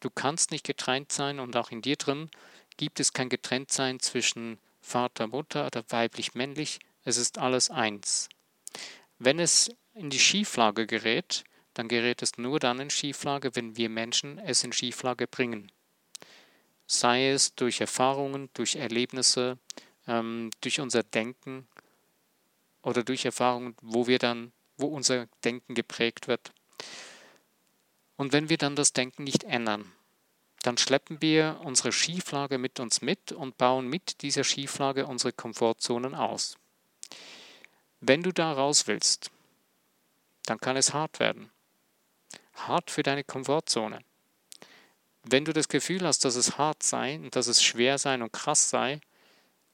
Du 0.00 0.10
kannst 0.10 0.50
nicht 0.50 0.66
getrennt 0.66 1.12
sein 1.12 1.38
und 1.38 1.56
auch 1.56 1.70
in 1.70 1.82
dir 1.82 1.96
drin 1.96 2.30
gibt 2.76 3.00
es 3.00 3.12
kein 3.12 3.28
Getrenntsein 3.28 4.00
zwischen 4.00 4.58
Vater, 4.80 5.26
Mutter 5.26 5.66
oder 5.66 5.84
weiblich-männlich. 5.88 6.80
Es 7.04 7.18
ist 7.18 7.38
alles 7.38 7.70
eins. 7.70 8.28
Wenn 9.18 9.38
es 9.38 9.70
in 9.94 10.08
die 10.08 10.18
Schieflage 10.18 10.86
gerät, 10.86 11.44
dann 11.74 11.88
gerät 11.88 12.22
es 12.22 12.38
nur 12.38 12.58
dann 12.58 12.80
in 12.80 12.90
Schieflage, 12.90 13.54
wenn 13.54 13.76
wir 13.76 13.90
Menschen 13.90 14.38
es 14.38 14.64
in 14.64 14.72
Schieflage 14.72 15.26
bringen. 15.26 15.70
Sei 16.86 17.28
es 17.28 17.54
durch 17.54 17.80
Erfahrungen, 17.80 18.48
durch 18.54 18.76
Erlebnisse, 18.76 19.58
ähm, 20.06 20.50
durch 20.62 20.80
unser 20.80 21.02
Denken 21.02 21.68
oder 22.82 23.04
durch 23.04 23.24
Erfahrungen, 23.26 23.76
wo 23.82 24.06
wir 24.06 24.18
dann, 24.18 24.52
wo 24.78 24.86
unser 24.86 25.26
Denken 25.44 25.74
geprägt 25.74 26.26
wird. 26.26 26.52
Und 28.20 28.34
wenn 28.34 28.50
wir 28.50 28.58
dann 28.58 28.76
das 28.76 28.92
Denken 28.92 29.24
nicht 29.24 29.44
ändern, 29.44 29.90
dann 30.62 30.76
schleppen 30.76 31.22
wir 31.22 31.62
unsere 31.64 31.90
Schieflage 31.90 32.58
mit 32.58 32.78
uns 32.78 33.00
mit 33.00 33.32
und 33.32 33.56
bauen 33.56 33.88
mit 33.88 34.20
dieser 34.20 34.44
Schieflage 34.44 35.06
unsere 35.06 35.32
Komfortzonen 35.32 36.14
aus. 36.14 36.58
Wenn 38.00 38.22
du 38.22 38.30
da 38.30 38.52
raus 38.52 38.86
willst, 38.86 39.30
dann 40.44 40.60
kann 40.60 40.76
es 40.76 40.92
hart 40.92 41.18
werden 41.18 41.50
hart 42.68 42.90
für 42.90 43.02
deine 43.02 43.24
Komfortzone. 43.24 44.00
Wenn 45.22 45.46
du 45.46 45.54
das 45.54 45.68
Gefühl 45.68 46.06
hast, 46.06 46.24
dass 46.26 46.36
es 46.36 46.58
hart 46.58 46.82
sei 46.82 47.16
und 47.16 47.36
dass 47.36 47.46
es 47.46 47.62
schwer 47.62 47.96
sei 47.96 48.14
und 48.14 48.32
krass 48.32 48.68
sei, 48.68 49.00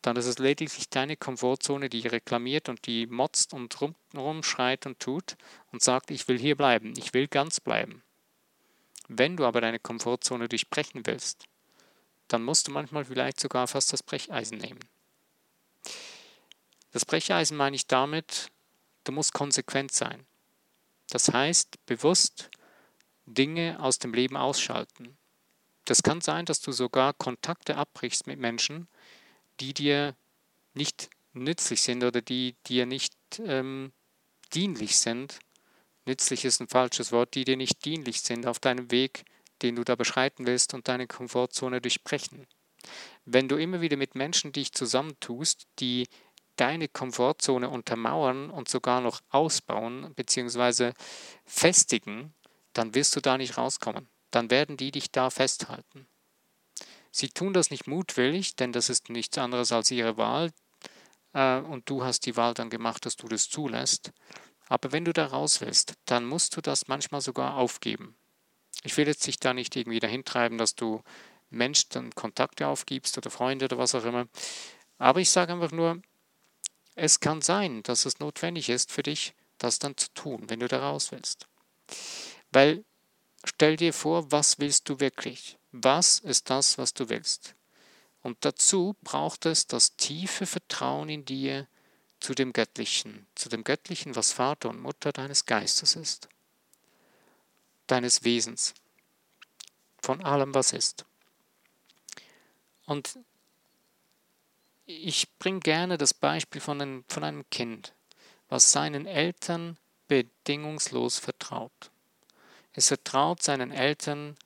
dann 0.03 0.17
ist 0.17 0.27
es 0.27 0.39
lediglich 0.39 0.89
deine 0.89 1.17
Komfortzone, 1.17 1.89
die 1.89 2.07
reklamiert 2.07 2.69
und 2.69 2.87
die 2.87 3.09
motzt 3.09 3.53
und 3.53 3.81
rum, 3.81 3.97
rumschreit 4.17 4.87
und 4.87 5.01
tut 5.01 5.37
und 5.73 5.83
sagt, 5.83 6.13
ich 6.13 6.29
will 6.29 6.39
hier 6.39 6.57
bleiben, 6.57 6.95
ich 6.97 7.13
will 7.13 7.27
ganz 7.27 7.61
bleiben. 7.61 8.03
Wenn 9.09 9.37
du 9.37 9.45
aber 9.45 9.61
deine 9.61 9.79
Komfortzone 9.79 10.49
durchbrechen 10.49 11.07
willst, 11.07 11.45
dann 12.29 12.43
musst 12.43 12.67
du 12.67 12.73
manchmal 12.73 13.05
vielleicht 13.05 13.41
sogar 13.41 13.69
fast 13.69 13.93
das 13.93 14.03
Brecheisen 14.03 14.59
nehmen. 14.59 14.81
Das 16.93 17.05
Brecheisen 17.05 17.57
meine 17.57 17.77
ich 17.77 17.87
damit, 17.87 18.51
du 19.05 19.13
musst 19.13 19.33
konsequent 19.33 19.93
sein. 19.93 20.27
Das 21.11 21.29
heißt, 21.29 21.85
bewusst 21.87 22.51
Dinge 23.27 23.79
aus 23.81 23.99
dem 23.99 24.15
Leben 24.15 24.37
ausschalten. 24.37 25.17
Das 25.85 26.03
kann 26.03 26.21
sein, 26.21 26.47
dass 26.47 26.61
du 26.61 26.73
sogar 26.73 27.13
Kontakte 27.13 27.77
abbrichst 27.77 28.27
mit 28.27 28.41
Menschen, 28.41 28.89
die 29.61 29.73
dir 29.73 30.17
nicht 30.75 31.11
nützlich 31.33 31.83
sind 31.83 32.03
oder 32.03 32.23
die 32.23 32.57
dir 32.67 32.87
nicht 32.87 33.15
ähm, 33.39 33.93
dienlich 34.53 34.99
sind. 34.99 35.39
Nützlich 36.07 36.45
ist 36.45 36.61
ein 36.61 36.69
falsches 36.69 37.13
Wort, 37.13 37.35
die 37.35 37.45
dir 37.45 37.57
nicht 37.57 37.85
dienlich 37.85 38.23
sind 38.23 38.47
auf 38.47 38.61
deinem 38.61 38.91
Weg, 38.91 39.25
den 39.63 39.77
du 39.77 39.85
da 39.85 39.97
beschreiten 39.97 40.47
willst 40.47 40.73
und 40.73 40.89
deine 40.89 41.07
Komfortzone 41.07 41.81
durchbrechen. 41.81 42.47
Wenn 43.25 43.49
du 43.49 43.57
immer 43.57 43.81
wieder 43.81 43.97
mit 43.97 44.15
Menschen 44.15 44.53
dich 44.53 44.73
zusammentust, 44.73 45.67
die 45.81 46.07
deine 46.55 46.89
Komfortzone 46.89 47.69
untermauern 47.69 48.51
und 48.51 48.69
sogar 48.69 49.01
noch 49.01 49.21
ausbauen 49.31 50.15
bzw. 50.15 50.93
festigen, 51.45 52.35
dann 52.73 52.95
wirst 52.95 53.17
du 53.17 53.21
da 53.21 53.37
nicht 53.37 53.59
rauskommen. 53.59 54.09
Dann 54.31 54.51
werden 54.51 54.77
die 54.77 54.93
dich 54.93 55.11
da 55.11 55.31
festhalten. 55.31 56.07
Sie 57.11 57.31
tun 57.31 57.53
das 57.53 57.71
nicht 57.71 57.87
mutwillig, 57.87 58.57
denn 58.57 58.73
das 58.73 58.91
ist 58.91 59.09
nichts 59.09 59.39
anderes 59.39 59.73
als 59.73 59.91
ihre 59.91 60.17
Wahl. 60.17 60.53
Äh, 61.33 61.59
und 61.61 61.89
du 61.89 62.05
hast 62.05 62.27
die 62.27 62.37
Wahl 62.37 62.55
dann 62.55 62.71
gemacht, 62.71 63.07
dass 63.07 63.17
du 63.17 63.27
das 63.27 63.49
zulässt. 63.49 64.13
Aber 64.69 64.93
wenn 64.93 65.05
du 65.05 65.13
da 65.13 65.27
raus 65.27 65.61
willst, 65.61 65.95
dann 66.07 66.25
musst 66.25 66.57
du 66.57 66.61
das 66.61 66.89
manchmal 66.89 67.21
sogar 67.21 67.57
aufgeben. 67.57 68.17
Ich 68.83 68.97
will 68.97 69.07
jetzt 69.07 69.27
dich 69.27 69.39
da 69.39 69.55
nicht 69.55 69.77
irgendwie 69.77 70.01
dahin 70.01 70.25
treiben, 70.25 70.59
dass 70.59 70.75
du 70.75 71.03
Menschen 71.51 72.15
Kontakte 72.15 72.67
aufgibst 72.67 73.17
oder 73.17 73.31
Freunde 73.31 73.67
oder 73.67 73.79
was 73.79 73.95
auch 73.95 74.05
immer. 74.05 74.27
Aber 74.99 75.21
ich 75.21 75.31
sage 75.31 75.53
einfach 75.53 75.73
nur, 75.73 76.03
es 76.95 77.21
kann 77.21 77.43
sein, 77.43 77.83
dass 77.83 78.07
es 78.07 78.19
notwendig 78.19 78.69
ist 78.69 78.91
für 78.91 79.03
dich, 79.03 79.35
das 79.59 79.79
dann 79.79 79.97
zu 79.97 80.09
tun, 80.15 80.49
wenn 80.49 80.61
du 80.61 80.69
da 80.69 80.81
raus 80.81 81.13
willst. 81.13 81.47
Weil 82.53 82.85
stell 83.45 83.77
dir 83.77 83.93
vor, 83.93 84.31
was 84.33 84.59
willst 84.59 84.89
du 84.89 84.99
wirklich? 85.01 85.59
Was 85.73 86.19
ist 86.19 86.51
das, 86.51 86.79
was 86.79 86.95
du 86.95 87.09
willst? 87.09 87.55
Und 88.23 88.39
dazu 88.45 88.97
braucht 89.03 89.47
es 89.47 89.67
das 89.67 89.97
tiefe 89.97 90.47
Vertrauen 90.47 91.09
in 91.09 91.25
dir 91.25 91.69
zu 92.21 92.35
dem 92.35 92.53
Göttlichen, 92.53 93.27
zu 93.35 93.49
dem 93.49 93.65
Göttlichen, 93.65 94.17
was 94.17 94.33
Vater 94.33 94.69
und 94.69 94.81
Mutter 94.81 95.13
deines 95.13 95.47
Geistes 95.47 95.97
ist, 95.97 96.29
deines 97.87 98.25
Wesens, 98.25 98.75
von 100.01 100.25
allem, 100.25 100.55
was 100.55 100.73
ist. 100.73 101.05
Und 102.87 103.19
ich 104.87 105.29
bringe 105.39 105.61
gerne 105.61 105.99
das 105.99 106.15
Beispiel 106.15 106.61
von 106.61 106.81
einem, 106.81 107.05
von 107.09 107.25
einem 107.25 107.49
Kind, 107.51 107.93
was 108.49 108.71
seinen 108.71 109.07
Eltern 109.07 109.77
bedingungslos 110.07 111.19
vertraut. 111.19 111.91
Es 112.73 112.89
vertraut 112.89 113.43
seinen 113.43 113.73
Eltern, 113.73 114.37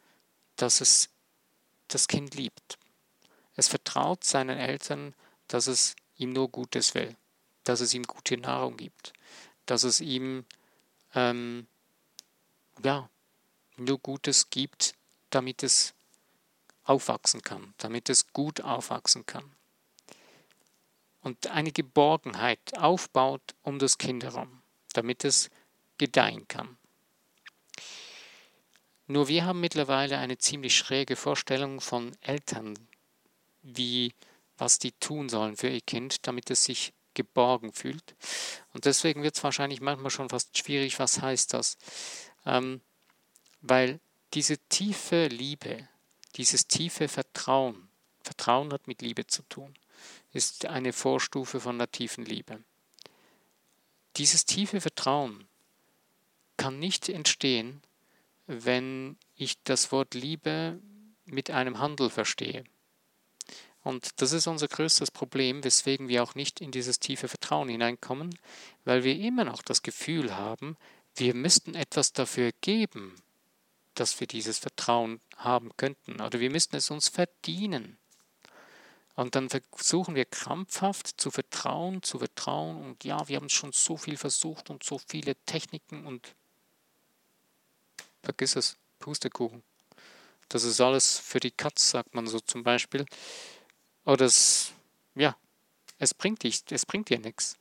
dass 0.57 0.81
es 0.81 1.11
das 1.89 2.09
Kind 2.09 2.35
liebt. 2.35 2.79
Es 3.57 3.69
vertraut 3.69 4.25
seinen 4.25 4.57
Eltern, 4.57 5.15
dass 5.49 5.67
es 5.67 5.97
ihm 6.17 6.33
nur 6.33 6.49
Gutes 6.49 6.95
will, 6.95 7.17
dass 7.65 7.81
es 7.81 7.95
ihm 7.95 8.05
gute 8.05 8.37
Nahrung 8.37 8.77
gibt, 8.77 9.13
dass 9.67 9.83
es 9.83 10.01
ihm 10.01 10.45
ähm, 11.15 11.67
ja, 12.83 13.09
nur 13.77 13.99
Gutes 13.99 14.51
gibt, 14.51 14.95
damit 15.31 15.63
es 15.63 15.95
aufwachsen 16.85 17.43
kann, 17.43 17.75
damit 17.79 18.09
es 18.09 18.33
gut 18.33 18.61
aufwachsen 18.63 19.27
kann. 19.27 19.45
Und 21.23 21.49
eine 21.49 21.73
Geborgenheit 21.73 22.79
aufbaut 22.79 23.55
um 23.63 23.79
das 23.79 23.99
Kind 23.99 24.25
herum, 24.25 24.63
damit 24.95 25.25
es 25.25 25.51
gedeihen 25.99 26.49
kann. 26.49 26.79
Nur 29.07 29.29
wir 29.29 29.45
haben 29.45 29.61
mittlerweile 29.61 30.19
eine 30.19 30.39
ziemlich 30.39 30.77
schräge 30.77 31.17
Vorstellung 31.17 31.81
von 31.81 32.13
Eltern, 32.21 32.79
wie 33.63 34.15
was 34.57 34.79
die 34.79 34.93
tun 34.93 35.29
sollen 35.29 35.57
für 35.57 35.69
ihr 35.69 35.81
Kind, 35.81 36.27
damit 36.27 36.51
es 36.51 36.65
sich 36.65 36.93
geborgen 37.15 37.73
fühlt. 37.73 38.15
Und 38.73 38.85
deswegen 38.85 39.23
wird 39.23 39.37
es 39.37 39.45
wahrscheinlich 39.45 39.81
manchmal 39.81 40.11
schon 40.11 40.29
fast 40.29 40.57
schwierig, 40.57 40.99
was 40.99 41.21
heißt 41.21 41.55
das? 41.55 41.79
Ähm, 42.47 42.81
weil 43.61 44.01
diese 44.35 44.59
tiefe 44.69 45.27
Liebe, 45.27 45.89
dieses 46.37 46.67
tiefe 46.67 47.09
Vertrauen, 47.09 47.89
Vertrauen 48.23 48.73
hat 48.73 48.87
mit 48.87 49.03
Liebe 49.03 49.27
zu 49.27 49.43
tun, 49.43 49.75
ist 50.33 50.67
eine 50.67 50.93
Vorstufe 50.93 51.61
von 51.61 51.79
der 51.79 51.91
tiefen 51.91 52.25
Liebe. 52.25 52.63
Dieses 54.17 54.45
tiefe 54.45 54.81
Vertrauen 54.81 55.49
kann 56.57 56.79
nicht 56.79 57.09
entstehen, 57.09 57.83
wenn 58.47 59.17
ich 59.37 59.63
das 59.63 59.93
Wort 59.93 60.15
Liebe 60.15 60.81
mit 61.25 61.51
einem 61.51 61.79
Handel 61.79 62.11
verstehe. 62.11 62.65
Und 63.83 64.21
das 64.21 64.33
ist 64.33 64.47
unser 64.47 64.69
größtes 64.69 65.11
Problem, 65.11 65.65
weswegen 65.65 66.09
wir 66.09 66.23
auch 66.23 66.35
nicht 66.35 66.61
in 66.61 66.71
dieses 66.71 66.99
tiefe 66.99 67.29
Vertrauen 67.29 67.69
hineinkommen, 67.69 68.39
weil 68.85 69.05
wir 69.05 69.19
immer 69.19 69.45
noch 69.45 69.63
das 69.63 69.83
Gefühl 69.83 70.37
haben, 70.37 70.77
wir 71.17 71.35
müssten 71.35 71.75
etwas 71.75 72.13
dafür 72.13 72.51
geben, 72.61 73.15
dass 73.95 74.21
wir 74.21 74.27
dieses 74.27 74.59
Vertrauen 74.59 75.21
haben 75.37 75.71
könnten, 75.77 76.21
oder 76.21 76.41
wir 76.41 76.51
müssten 76.51 76.77
es 76.77 76.91
uns 76.91 77.09
verdienen. 77.09 77.99
Und 79.17 79.35
dann 79.35 79.49
versuchen 79.51 80.15
wir 80.15 80.25
krampfhaft 80.25 81.21
zu 81.21 81.31
vertrauen, 81.31 82.03
zu 82.03 82.19
vertrauen, 82.19 82.83
und 82.83 83.05
ja, 83.05 83.29
wir 83.29 83.37
haben 83.37 83.49
schon 83.49 83.73
so 83.73 83.97
viel 83.97 84.17
versucht 84.17 84.71
und 84.71 84.85
so 84.85 84.99
viele 84.99 85.35
Techniken 85.47 86.07
und 86.07 86.35
vergiss 88.23 88.57
es, 88.57 88.77
Pustekuchen. 88.99 89.63
Das 90.49 90.65
ist 90.65 90.81
alles 90.81 91.19
für 91.19 91.41
die 91.41 91.51
Katz, 91.51 91.91
sagt 91.91 92.15
man 92.15 92.27
so 92.27 92.41
zum 92.41 92.63
Beispiel. 92.63 93.07
Oder 94.05 94.27
es, 94.27 94.73
ja, 95.15 95.37
es 95.99 96.15
bringt 96.15 96.43
dich, 96.43 96.63
es 96.71 96.87
bringt 96.87 97.11
dir 97.11 97.19
nichts. 97.19 97.57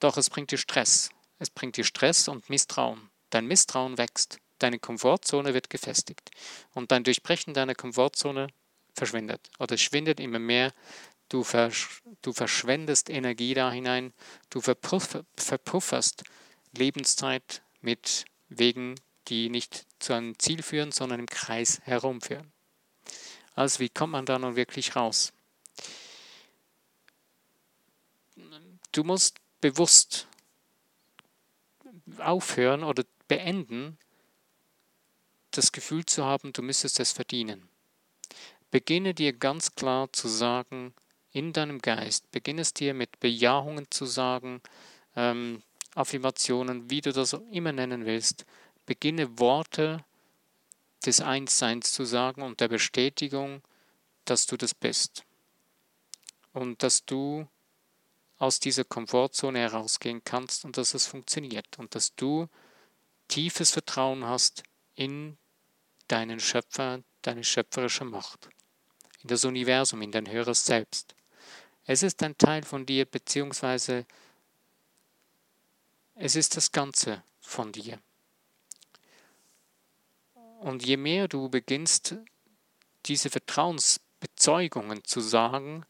Doch 0.00 0.16
es 0.16 0.30
bringt 0.30 0.50
dir 0.50 0.58
Stress. 0.58 1.10
es 1.38 1.50
bringt 1.50 1.76
dir 1.76 1.84
Stress 1.84 2.28
und 2.28 2.48
Misstrauen. 2.48 3.10
Dein 3.30 3.46
Misstrauen 3.46 3.98
wächst, 3.98 4.38
deine 4.58 4.78
Komfortzone 4.78 5.54
wird 5.54 5.70
gefestigt 5.70 6.30
und 6.72 6.92
dein 6.92 7.04
Durchbrechen 7.04 7.54
deiner 7.54 7.74
Komfortzone 7.74 8.48
verschwindet 8.94 9.50
oder 9.58 9.76
schwindet 9.76 10.20
immer 10.20 10.38
mehr. 10.38 10.72
Du, 11.28 11.42
versch 11.42 12.02
du 12.22 12.32
verschwendest 12.32 13.10
Energie 13.10 13.54
da 13.54 13.72
hinein, 13.72 14.12
du 14.50 14.60
verpuff 14.60 15.18
verpufferst 15.36 16.22
Lebenszeit 16.76 17.62
mit 17.80 18.24
Wegen, 18.48 18.94
die 19.28 19.48
nicht 19.48 19.86
zu 19.98 20.12
einem 20.12 20.38
Ziel 20.38 20.62
führen, 20.62 20.92
sondern 20.92 21.20
im 21.20 21.26
Kreis 21.26 21.80
herumführen. 21.84 22.52
Also 23.54 23.80
wie 23.80 23.88
kommt 23.88 24.12
man 24.12 24.26
da 24.26 24.38
nun 24.38 24.56
wirklich 24.56 24.96
raus? 24.96 25.32
Du 28.94 29.02
musst 29.02 29.40
bewusst 29.60 30.28
aufhören 32.18 32.84
oder 32.84 33.02
beenden, 33.26 33.98
das 35.50 35.72
Gefühl 35.72 36.06
zu 36.06 36.24
haben, 36.24 36.52
du 36.52 36.62
müsstest 36.62 37.00
es 37.00 37.10
verdienen. 37.10 37.68
Beginne 38.70 39.12
dir 39.12 39.32
ganz 39.32 39.74
klar 39.74 40.12
zu 40.12 40.28
sagen, 40.28 40.94
in 41.32 41.52
deinem 41.52 41.80
Geist, 41.80 42.30
beginne 42.30 42.62
es 42.62 42.72
dir 42.72 42.94
mit 42.94 43.18
Bejahungen 43.18 43.90
zu 43.90 44.06
sagen, 44.06 44.62
ähm, 45.16 45.64
Affirmationen, 45.96 46.88
wie 46.88 47.00
du 47.00 47.12
das 47.12 47.32
immer 47.50 47.72
nennen 47.72 48.06
willst, 48.06 48.46
beginne 48.86 49.40
Worte 49.40 50.04
des 51.04 51.20
Einsseins 51.20 51.92
zu 51.92 52.04
sagen 52.04 52.42
und 52.42 52.60
der 52.60 52.68
Bestätigung, 52.68 53.60
dass 54.24 54.46
du 54.46 54.56
das 54.56 54.72
bist. 54.72 55.24
Und 56.52 56.84
dass 56.84 57.04
du 57.04 57.48
aus 58.38 58.60
dieser 58.60 58.84
Komfortzone 58.84 59.60
herausgehen 59.60 60.22
kannst 60.24 60.64
und 60.64 60.76
dass 60.76 60.94
es 60.94 61.06
funktioniert 61.06 61.78
und 61.78 61.94
dass 61.94 62.14
du 62.14 62.48
tiefes 63.28 63.70
Vertrauen 63.70 64.24
hast 64.24 64.62
in 64.94 65.38
deinen 66.08 66.40
Schöpfer, 66.40 67.02
deine 67.22 67.44
schöpferische 67.44 68.04
Macht, 68.04 68.48
in 69.22 69.28
das 69.28 69.44
Universum, 69.44 70.02
in 70.02 70.12
dein 70.12 70.30
höheres 70.30 70.64
Selbst. 70.64 71.14
Es 71.86 72.02
ist 72.02 72.22
ein 72.22 72.36
Teil 72.38 72.62
von 72.62 72.86
dir, 72.86 73.04
beziehungsweise 73.04 74.06
es 76.16 76.36
ist 76.36 76.56
das 76.56 76.72
Ganze 76.72 77.22
von 77.40 77.72
dir. 77.72 77.98
Und 80.60 80.84
je 80.84 80.96
mehr 80.96 81.28
du 81.28 81.48
beginnst, 81.48 82.16
diese 83.06 83.28
Vertrauensbezeugungen 83.28 85.04
zu 85.04 85.20
sagen, 85.20 85.84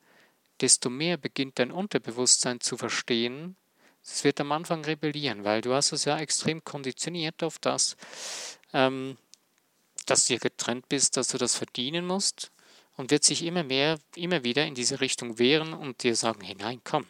desto 0.61 0.91
mehr 0.91 1.17
beginnt 1.17 1.59
dein 1.59 1.71
Unterbewusstsein 1.71 2.61
zu 2.61 2.77
verstehen. 2.77 3.57
Es 4.03 4.25
wird 4.25 4.41
am 4.41 4.53
Anfang 4.53 4.85
rebellieren, 4.85 5.45
weil 5.45 5.61
du 5.61 5.75
hast 5.75 5.93
es 5.93 6.05
ja 6.05 6.19
extrem 6.19 6.63
konditioniert 6.63 7.43
auf 7.43 7.59
das, 7.59 7.97
ähm, 8.73 9.17
dass 10.07 10.27
du 10.27 10.39
getrennt 10.39 10.89
bist, 10.89 11.17
dass 11.17 11.29
du 11.29 11.39
das 11.39 11.57
verdienen 11.57 12.07
musst 12.07 12.53
und 12.97 13.11
wird 13.11 13.25
sich 13.25 13.43
immer 13.43 13.65
mehr, 13.65 13.99
immer 14.15 14.45
wieder 14.45 14.67
in 14.67 14.75
diese 14.75 15.01
Richtung 15.01 15.39
wehren 15.39 15.73
und 15.73 16.03
dir 16.03 16.15
sagen, 16.15 16.43
hey 16.43 16.55
nein, 16.55 16.81
komm, 16.85 17.07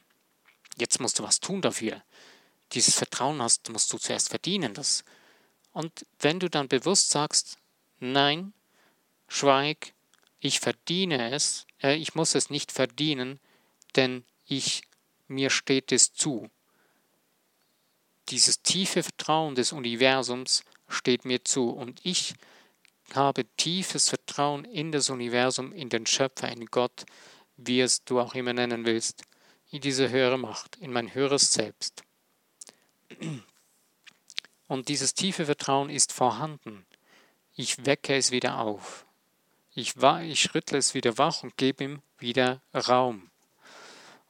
jetzt 0.77 1.01
musst 1.01 1.19
du 1.19 1.23
was 1.23 1.41
tun 1.41 1.61
dafür. 1.61 2.03
Dieses 2.73 2.97
Vertrauen 2.97 3.43
hast, 3.43 3.69
musst 3.71 3.93
du 3.93 3.99
zuerst 3.99 4.31
verdienen. 4.31 4.75
Das 4.75 5.05
und 5.73 6.07
wenn 6.21 6.39
du 6.39 6.49
dann 6.49 6.69
bewusst 6.69 7.11
sagst, 7.11 7.59
nein, 7.99 8.55
schweig, 9.27 9.93
ich 10.39 10.61
verdiene 10.61 11.33
es, 11.33 11.67
äh, 11.83 11.97
ich 11.97 12.15
muss 12.15 12.35
es 12.35 12.49
nicht 12.49 12.71
verdienen, 12.71 13.41
denn 13.97 14.25
ich, 14.47 14.83
mir 15.29 15.51
steht 15.51 15.93
es 15.93 16.13
zu. 16.13 16.51
Dieses 18.29 18.63
tiefe 18.63 19.03
Vertrauen 19.03 19.55
des 19.55 19.73
Universums 19.73 20.65
steht 20.89 21.25
mir 21.25 21.45
zu 21.45 21.71
und 21.71 22.01
ich 22.05 22.35
habe 23.15 23.45
tiefes 23.57 24.09
Vertrauen 24.09 24.65
in 24.65 24.93
das 24.93 25.11
Universum, 25.11 25.73
in 25.73 25.89
den 25.89 26.07
Schöpfer, 26.07 26.51
in 26.51 26.67
Gott, 26.67 27.05
wie 27.57 27.81
es 27.81 28.05
du 28.05 28.21
auch 28.21 28.35
immer 28.35 28.53
nennen 28.53 28.87
willst, 28.87 29.23
in 29.71 29.81
diese 29.81 30.09
höhere 30.11 30.39
Macht, 30.39 30.77
in 30.77 30.93
mein 30.93 31.15
höheres 31.15 31.53
Selbst. 31.53 32.03
Und 34.67 34.89
dieses 34.89 35.15
tiefe 35.15 35.45
Vertrauen 35.45 35.91
ist 35.91 36.13
vorhanden. 36.13 36.87
Ich 37.55 37.85
wecke 37.85 38.17
es 38.17 38.31
wieder 38.31 38.59
auf. 38.59 39.07
Ich, 39.75 39.95
ich 39.97 40.55
rüttle 40.55 40.79
es 40.79 40.95
wieder 40.95 41.19
wach 41.19 41.43
und 41.43 41.57
gebe 41.57 41.85
ihm 41.85 42.03
wieder 42.19 42.63
Raum. 42.73 43.31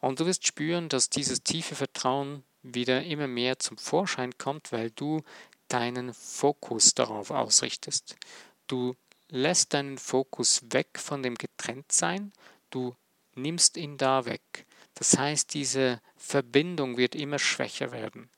Und 0.04 0.20
du 0.20 0.26
wirst 0.26 0.46
spüren, 0.46 0.90
dass 0.90 1.08
dieses 1.08 1.42
tiefe 1.42 1.74
Vertrauen 1.74 2.44
wieder 2.62 3.02
immer 3.04 3.26
mehr 3.26 3.58
zum 3.58 3.78
Vorschein 3.78 4.36
kommt, 4.36 4.70
weil 4.70 4.90
du 4.90 5.22
deinen 5.68 6.12
Fokus 6.12 6.92
darauf 6.94 7.30
ausrichtest. 7.30 8.14
Du 8.66 8.96
lässt 9.30 9.72
deinen 9.72 9.96
Fokus 9.96 10.60
weg 10.68 10.98
von 10.98 11.22
dem 11.22 11.36
Getrenntsein, 11.36 12.34
du 12.68 12.94
nimmst 13.34 13.78
ihn 13.78 13.96
da 13.96 14.26
weg. 14.26 14.66
Das 14.92 15.16
heißt, 15.16 15.54
diese 15.54 16.02
Verbindung 16.16 16.98
wird 16.98 17.14
immer 17.14 17.38
schwächer 17.38 17.90
werden. 17.90 18.28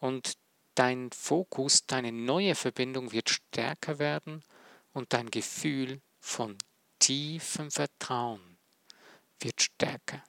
Und 0.00 0.34
dein 0.74 1.10
Fokus, 1.10 1.86
deine 1.86 2.12
neue 2.12 2.54
Verbindung 2.54 3.12
wird 3.12 3.30
stärker 3.30 3.98
werden 3.98 4.44
und 4.92 5.14
dein 5.14 5.30
Gefühl 5.30 6.02
von 6.20 6.58
tiefem 6.98 7.70
Vertrauen 7.70 8.58
wird 9.40 9.62
stärker. 9.62 10.22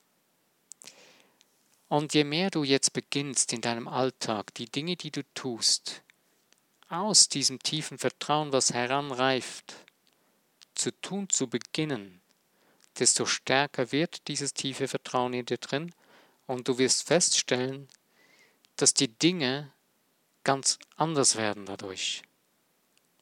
Und 1.89 2.13
je 2.13 2.23
mehr 2.23 2.51
du 2.51 2.63
jetzt 2.63 2.93
beginnst 2.93 3.51
in 3.51 3.61
deinem 3.61 3.87
Alltag, 3.87 4.53
die 4.53 4.67
Dinge, 4.67 4.95
die 4.95 5.11
du 5.11 5.23
tust, 5.33 6.03
aus 6.87 7.29
diesem 7.29 7.59
tiefen 7.59 7.97
Vertrauen, 7.97 8.53
was 8.53 8.73
heranreift, 8.73 9.75
zu 10.75 10.91
tun 11.01 11.29
zu 11.29 11.47
beginnen, 11.47 12.21
desto 12.97 13.25
stärker 13.25 13.91
wird 13.91 14.27
dieses 14.27 14.53
tiefe 14.53 14.87
Vertrauen 14.87 15.33
in 15.33 15.45
dir 15.45 15.57
drin 15.57 15.93
und 16.47 16.67
du 16.67 16.77
wirst 16.77 17.07
feststellen, 17.07 17.87
dass 18.75 18.93
die 18.93 19.07
Dinge 19.07 19.71
ganz 20.43 20.79
anders 20.95 21.35
werden 21.35 21.65
dadurch. 21.65 22.21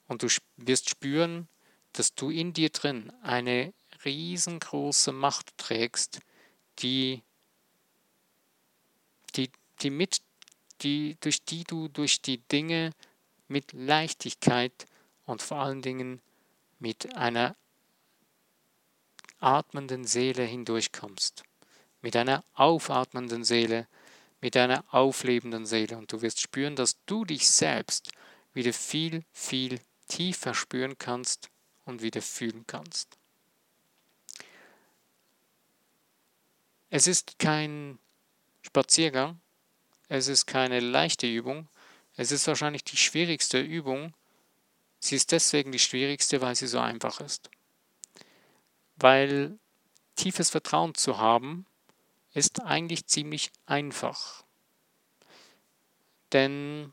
Und 0.07 0.23
du 0.23 0.27
wirst 0.57 0.89
spüren, 0.89 1.47
dass 1.93 2.15
du 2.15 2.29
in 2.29 2.53
dir 2.53 2.69
drin 2.69 3.11
eine 3.21 3.73
riesengroße 4.05 5.11
Macht 5.11 5.57
trägst, 5.57 6.19
die, 6.79 7.23
die, 9.81 9.89
mit, 9.89 10.21
die, 10.81 11.17
durch 11.21 11.43
die 11.43 11.63
du 11.63 11.87
durch 11.87 12.21
die 12.21 12.37
Dinge 12.37 12.91
mit 13.47 13.73
Leichtigkeit 13.73 14.87
und 15.25 15.41
vor 15.41 15.57
allen 15.57 15.81
Dingen 15.81 16.21
mit 16.79 17.15
einer 17.15 17.55
atmenden 19.39 20.05
Seele 20.05 20.43
hindurchkommst, 20.43 21.43
mit 22.01 22.15
einer 22.15 22.43
aufatmenden 22.53 23.43
Seele, 23.43 23.87
mit 24.41 24.55
einer 24.57 24.83
auflebenden 24.93 25.65
Seele 25.65 25.97
und 25.97 26.11
du 26.11 26.21
wirst 26.21 26.41
spüren, 26.41 26.75
dass 26.75 26.97
du 27.05 27.25
dich 27.25 27.49
selbst 27.49 28.11
wieder 28.53 28.73
viel, 28.73 29.23
viel 29.31 29.79
tiefer 30.07 30.53
spüren 30.53 30.97
kannst 30.97 31.49
und 31.85 32.01
wieder 32.01 32.21
fühlen 32.21 32.65
kannst. 32.67 33.17
Es 36.89 37.07
ist 37.07 37.37
kein 37.39 37.99
Spaziergang, 38.61 39.39
es 40.07 40.27
ist 40.27 40.45
keine 40.45 40.79
leichte 40.79 41.27
Übung, 41.27 41.67
es 42.17 42.31
ist 42.31 42.47
wahrscheinlich 42.47 42.83
die 42.83 42.97
schwierigste 42.97 43.59
Übung. 43.59 44.13
Sie 44.99 45.15
ist 45.15 45.31
deswegen 45.31 45.71
die 45.71 45.79
schwierigste, 45.79 46.41
weil 46.41 46.55
sie 46.55 46.67
so 46.67 46.79
einfach 46.79 47.21
ist. 47.21 47.51
Weil 48.95 49.59
tiefes 50.15 50.49
Vertrauen 50.49 50.95
zu 50.95 51.19
haben, 51.19 51.67
ist 52.33 52.61
eigentlich 52.63 53.05
ziemlich 53.05 53.51
einfach. 53.67 54.43
Denn 56.33 56.91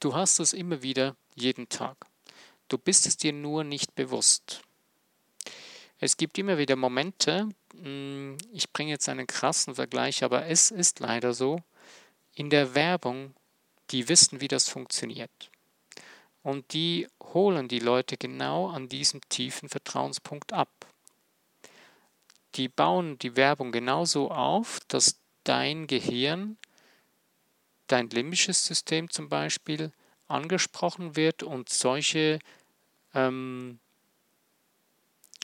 du 0.00 0.14
hast 0.14 0.38
es 0.38 0.52
immer 0.52 0.82
wieder 0.82 1.16
jeden 1.34 1.70
Tag. 1.70 2.06
Du 2.68 2.76
bist 2.76 3.06
es 3.06 3.16
dir 3.16 3.32
nur 3.32 3.64
nicht 3.64 3.94
bewusst. 3.94 4.60
Es 6.00 6.16
gibt 6.16 6.38
immer 6.38 6.58
wieder 6.58 6.76
Momente, 6.76 7.48
hm, 7.80 8.36
ich 8.52 8.70
bringe 8.72 8.90
jetzt 8.90 9.08
einen 9.08 9.26
krassen 9.26 9.74
Vergleich, 9.74 10.22
aber 10.24 10.46
es 10.46 10.70
ist 10.70 11.00
leider 11.00 11.32
so, 11.32 11.60
in 12.34 12.50
der 12.50 12.74
Werbung, 12.74 13.34
die 13.90 14.08
wissen, 14.08 14.40
wie 14.40 14.48
das 14.48 14.68
funktioniert. 14.68 15.50
Und 16.42 16.72
die 16.72 17.08
holen 17.22 17.68
die 17.68 17.78
Leute 17.78 18.16
genau 18.16 18.68
an 18.68 18.88
diesem 18.88 19.20
tiefen 19.28 19.68
Vertrauenspunkt 19.68 20.52
ab 20.52 20.68
die 22.56 22.68
bauen 22.68 23.18
die 23.18 23.36
Werbung 23.36 23.72
genauso 23.72 24.30
auf, 24.30 24.80
dass 24.88 25.18
dein 25.44 25.86
Gehirn, 25.86 26.56
dein 27.86 28.08
limbisches 28.10 28.64
System 28.64 29.10
zum 29.10 29.28
Beispiel, 29.28 29.92
angesprochen 30.26 31.16
wird 31.16 31.42
und 31.42 31.68
solche 31.68 32.38
ähm, 33.12 33.78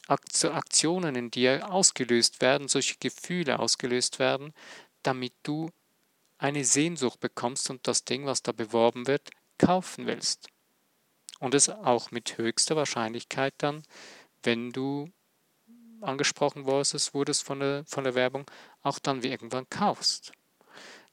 Aktionen 0.08 1.14
in 1.14 1.30
dir 1.30 1.70
ausgelöst 1.70 2.40
werden, 2.40 2.68
solche 2.68 2.96
Gefühle 2.98 3.58
ausgelöst 3.58 4.18
werden, 4.18 4.52
damit 5.02 5.32
du 5.42 5.70
eine 6.38 6.64
Sehnsucht 6.64 7.20
bekommst 7.20 7.70
und 7.70 7.86
das 7.86 8.04
Ding, 8.04 8.26
was 8.26 8.42
da 8.42 8.52
beworben 8.52 9.06
wird, 9.06 9.30
kaufen 9.58 10.06
willst. 10.06 10.48
Und 11.38 11.54
es 11.54 11.68
auch 11.68 12.10
mit 12.10 12.38
höchster 12.38 12.76
Wahrscheinlichkeit 12.76 13.54
dann, 13.58 13.82
wenn 14.42 14.72
du 14.72 15.10
angesprochen 16.00 16.64
wurdest, 16.64 17.14
wurdest 17.14 17.44
von 17.44 17.60
der, 17.60 17.84
von 17.84 18.04
der 18.04 18.14
Werbung, 18.14 18.46
auch 18.82 18.98
dann 18.98 19.22
irgendwann 19.22 19.68
kaufst. 19.68 20.32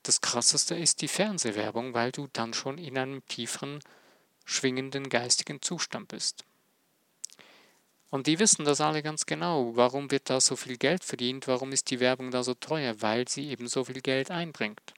Das 0.04 0.22
Krasseste 0.22 0.76
ist 0.76 1.02
die 1.02 1.10
Fernsehwerbung, 1.10 1.94
weil 1.94 2.12
du 2.12 2.28
dann 2.32 2.54
schon 2.54 2.78
in 2.78 2.98
einem 2.98 3.26
tieferen, 3.28 3.80
schwingenden 4.46 5.10
geistigen 5.10 5.62
Zustand 5.62 6.08
bist. 6.08 6.46
Und 8.10 8.28
die 8.28 8.40
wissen 8.40 8.64
das 8.64 8.80
alle 8.80 9.04
ganz 9.04 9.26
genau. 9.26 9.76
Warum 9.76 10.12
wird 10.12 10.30
da 10.30 10.40
so 10.40 10.56
viel 10.56 10.78
Geld 10.78 11.04
verdient? 11.04 11.48
Warum 11.48 11.72
ist 11.72 11.92
die 11.92 12.00
Werbung 12.00 12.32
da 12.32 12.44
so 12.44 12.54
teuer? 12.54 13.02
Weil 13.02 13.28
sie 13.28 13.50
eben 13.50 13.68
so 13.68 13.84
viel 13.84 14.02
Geld 14.02 14.32
einbringt. 14.32 14.94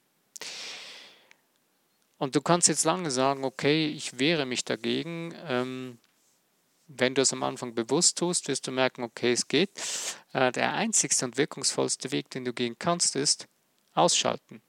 Und 2.18 2.36
du 2.36 2.40
kannst 2.40 2.68
jetzt 2.68 2.84
lange 2.84 3.10
sagen, 3.10 3.44
okay, 3.44 3.88
ich 3.88 4.18
wehre 4.18 4.46
mich 4.46 4.64
dagegen. 4.64 5.34
Ähm, 5.46 5.98
wenn 6.86 7.14
du 7.14 7.22
es 7.22 7.32
am 7.32 7.42
Anfang 7.42 7.74
bewusst 7.74 8.18
tust, 8.18 8.48
wirst 8.48 8.66
du 8.66 8.72
merken, 8.72 9.02
okay, 9.02 9.32
es 9.32 9.48
geht. 9.48 9.70
Äh, 10.32 10.52
der 10.52 10.74
einzigste 10.74 11.24
und 11.24 11.36
wirkungsvollste 11.36 12.12
Weg, 12.12 12.30
den 12.30 12.44
du 12.44 12.52
gehen 12.52 12.76
kannst, 12.78 13.16
ist 13.16 13.48
ausschalten, 13.94 14.60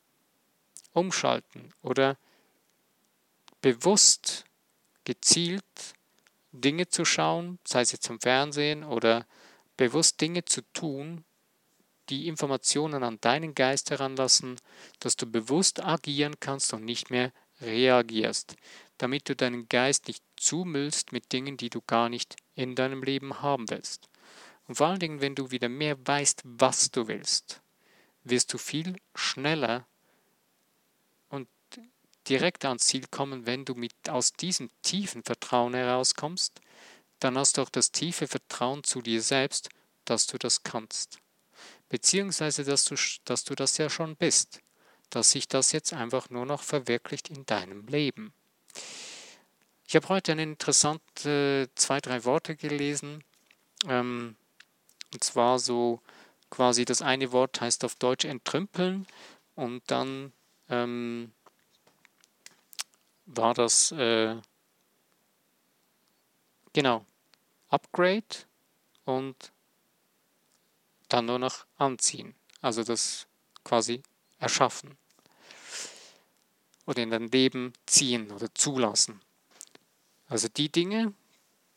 umschalten 0.93 1.73
oder 1.81 2.17
bewusst, 3.61 4.45
gezielt 5.03 5.63
Dinge 6.51 6.87
zu 6.87 7.05
schauen, 7.05 7.59
sei 7.65 7.81
es 7.81 7.91
jetzt 7.91 8.09
im 8.09 8.19
Fernsehen 8.19 8.83
oder 8.83 9.25
bewusst 9.77 10.19
Dinge 10.21 10.45
zu 10.45 10.61
tun, 10.73 11.23
die 12.09 12.27
Informationen 12.27 13.03
an 13.03 13.19
deinen 13.21 13.55
Geist 13.55 13.89
heranlassen, 13.89 14.59
dass 14.99 15.15
du 15.15 15.25
bewusst 15.25 15.83
agieren 15.83 16.35
kannst 16.39 16.73
und 16.73 16.83
nicht 16.83 17.09
mehr 17.09 17.31
reagierst, 17.61 18.55
damit 18.97 19.29
du 19.29 19.35
deinen 19.35 19.69
Geist 19.69 20.07
nicht 20.07 20.23
zumüllst 20.35 21.11
mit 21.11 21.31
Dingen, 21.31 21.57
die 21.57 21.69
du 21.69 21.81
gar 21.81 22.09
nicht 22.09 22.35
in 22.55 22.75
deinem 22.75 23.03
Leben 23.03 23.41
haben 23.41 23.69
willst. 23.69 24.09
Und 24.67 24.75
vor 24.75 24.87
allen 24.87 24.99
Dingen, 24.99 25.21
wenn 25.21 25.35
du 25.35 25.51
wieder 25.51 25.69
mehr 25.69 25.95
weißt, 26.05 26.41
was 26.43 26.91
du 26.91 27.07
willst, 27.07 27.61
wirst 28.23 28.53
du 28.53 28.57
viel 28.57 28.97
schneller 29.15 29.87
direkt 32.29 32.65
ans 32.65 32.85
Ziel 32.87 33.05
kommen, 33.09 33.45
wenn 33.45 33.65
du 33.65 33.75
mit 33.75 33.93
aus 34.09 34.33
diesem 34.33 34.69
tiefen 34.81 35.23
Vertrauen 35.23 35.73
herauskommst, 35.73 36.61
dann 37.19 37.37
hast 37.37 37.57
du 37.57 37.61
auch 37.61 37.69
das 37.69 37.91
tiefe 37.91 38.27
Vertrauen 38.27 38.83
zu 38.83 39.01
dir 39.01 39.21
selbst, 39.21 39.69
dass 40.05 40.27
du 40.27 40.37
das 40.37 40.63
kannst 40.63 41.21
beziehungsweise 41.91 42.63
dass 42.63 42.85
du, 42.85 42.95
dass 43.25 43.43
du 43.43 43.53
das 43.53 43.77
ja 43.77 43.89
schon 43.89 44.15
bist, 44.15 44.61
dass 45.09 45.31
sich 45.31 45.49
das 45.49 45.73
jetzt 45.73 45.91
einfach 45.91 46.29
nur 46.29 46.45
noch 46.45 46.63
verwirklicht 46.63 47.29
in 47.29 47.45
deinem 47.45 47.85
Leben. 47.87 48.33
Ich 49.85 49.95
habe 49.97 50.07
heute 50.07 50.31
eine 50.31 50.43
interessante 50.43 51.69
zwei, 51.75 51.99
drei 51.99 52.23
Worte 52.23 52.55
gelesen. 52.55 53.25
Ähm, 53.87 54.37
und 55.13 55.21
zwar 55.21 55.59
so 55.59 55.99
quasi 56.49 56.85
das 56.85 57.01
eine 57.01 57.33
Wort 57.33 57.59
heißt 57.59 57.83
auf 57.83 57.95
Deutsch 57.95 58.23
entrümpeln 58.23 59.05
und 59.55 59.83
dann 59.87 60.31
ähm, 60.69 61.33
war 63.35 63.53
das 63.53 63.91
äh, 63.91 64.35
genau 66.73 67.05
Upgrade 67.69 68.45
und 69.05 69.51
dann 71.07 71.25
nur 71.25 71.39
noch 71.39 71.65
anziehen, 71.77 72.35
also 72.61 72.83
das 72.83 73.27
quasi 73.63 74.01
erschaffen 74.39 74.97
oder 76.85 77.03
in 77.03 77.11
dein 77.11 77.27
Leben 77.29 77.73
ziehen 77.85 78.31
oder 78.31 78.53
zulassen. 78.53 79.21
Also 80.27 80.47
die 80.47 80.69
Dinge, 80.69 81.13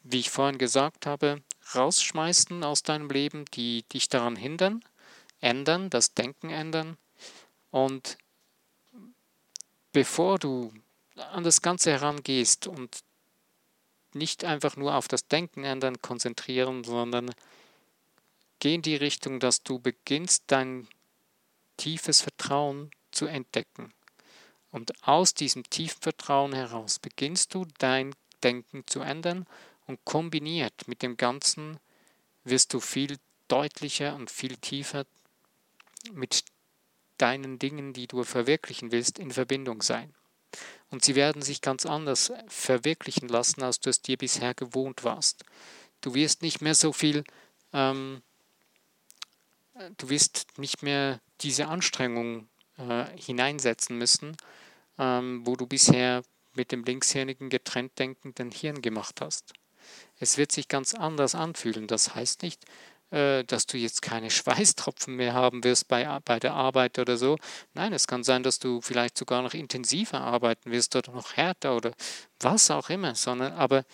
wie 0.03 0.21
ich 0.21 0.31
vorhin 0.31 0.59
gesagt 0.59 1.07
habe, 1.07 1.43
rausschmeißen 1.75 2.63
aus 2.65 2.83
deinem 2.83 3.11
Leben, 3.11 3.45
die 3.47 3.83
dich 3.85 4.09
daran 4.09 4.37
hindern, 4.37 4.85
ändern, 5.41 5.91
das 5.91 6.15
Denken 6.15 6.51
ändern 6.51 6.97
und 7.71 8.19
bevor 9.93 10.39
du 10.39 10.73
an 11.17 11.45
das 11.45 11.63
Ganze 11.63 11.93
herangehst 11.93 12.67
und 12.67 13.01
nicht 14.13 14.45
einfach 14.45 14.77
nur 14.77 14.95
auf 14.95 15.09
das 15.09 15.27
Denken 15.27 15.65
ändern 15.65 16.01
konzentrieren, 16.01 16.85
sondern 16.85 17.31
Geh 18.65 18.77
in 18.77 18.81
die 18.81 18.97
Richtung, 18.97 19.41
dass 19.41 19.63
du 19.63 19.79
beginnst, 19.79 20.45
dein 20.47 20.89
tiefes 21.77 22.23
Vertrauen 22.23 22.91
zu 23.11 23.27
entdecken. 23.27 23.93
Und 24.71 24.93
aus 25.07 25.35
diesem 25.35 25.65
tiefen 25.65 26.01
Vertrauen 26.01 26.55
heraus 26.55 26.99
beginnst 26.99 27.53
du 27.53 27.67
dein 27.77 28.15
Denken 28.43 28.87
zu 28.87 29.01
ändern 29.01 29.47
und 29.87 30.03
kombiniert 30.07 30.89
mit 30.89 31.03
dem 31.03 31.19
Ganzen 31.19 31.79
wirst 32.45 32.73
du 32.73 32.81
viel 32.81 33.19
deutlicher 33.49 34.15
und 34.15 34.31
viel 34.31 34.57
tiefer 34.57 35.05
mit 36.13 36.45
deinen 37.19 37.59
Dingen, 37.59 37.93
die 37.93 38.07
du 38.07 38.25
verwirklichen 38.25 38.93
willst, 38.93 39.19
in 39.19 39.31
Verbindung 39.31 39.83
sein. 39.83 40.15
Und 40.91 41.05
sie 41.05 41.15
werden 41.15 41.43
sich 41.43 41.61
ganz 41.61 41.87
anders 41.87 42.33
verwirklichen 42.47 43.29
lassen, 43.29 43.63
als 43.63 43.81
du 43.81 43.91
es 43.91 44.01
dir 44.01 44.17
bisher 44.17 44.55
gewohnt 44.55 45.05
warst. 45.05 45.45
Du 46.01 46.15
wirst 46.15 46.43
nicht 46.43 46.61
mehr 46.61 46.75
so 46.75 46.93
viel 46.93 47.25
ähm, 47.73 48.23
du 49.97 50.09
wirst 50.09 50.47
nicht 50.59 50.83
mehr 50.83 51.21
diese 51.41 51.69
Anstrengung 51.69 52.49
äh, 52.79 53.05
hineinsetzen 53.17 53.99
müssen, 53.99 54.37
ähm, 54.99 55.43
wo 55.45 55.57
du 55.57 55.67
bisher 55.67 56.23
mit 56.55 56.71
dem 56.71 56.85
linkshirnigen 56.85 57.51
getrennt 57.51 57.99
denkenden 57.99 58.51
Hirn 58.53 58.81
gemacht 58.81 59.21
hast. 59.21 59.53
Es 60.19 60.39
wird 60.39 60.53
sich 60.53 60.69
ganz 60.69 60.95
anders 60.95 61.35
anfühlen. 61.35 61.87
Das 61.89 62.15
heißt 62.15 62.43
nicht, 62.43 62.65
dass 63.15 63.67
du 63.67 63.79
jetzt 63.79 64.03
keine 64.03 64.31
Schweißtropfen 64.31 65.15
mehr 65.15 65.35
haben 65.35 65.63
wirst 65.63 65.89
bei, 65.89 66.19
bei 66.25 66.41
der 66.41 66.55
Arbeit 66.55 66.99
oder 66.99 67.17
so. 67.17 67.39
Nein, 67.75 67.93
es 67.93 68.07
kann 68.07 68.25
sein, 68.25 68.43
dass 68.43 68.59
du 68.59 68.81
vielleicht 68.81 69.17
sogar 69.17 69.43
noch 69.43 69.55
intensiver 69.55 70.21
arbeiten 70.21 70.71
wirst 70.73 70.97
oder 70.97 71.13
noch 71.13 71.35
härter 71.35 71.77
oder 71.77 71.93
was 72.41 72.71
auch 72.71 72.91
immer, 72.91 73.15
sondern 73.15 73.53
aber 73.53 73.85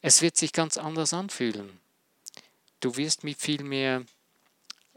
es 0.00 0.22
wird 0.22 0.36
sich 0.36 0.52
ganz 0.52 0.76
anders 0.76 1.12
anfühlen. 1.12 1.80
Du 2.80 2.96
wirst 2.96 3.24
mit 3.24 3.38
viel 3.38 3.62
mehr 3.64 4.04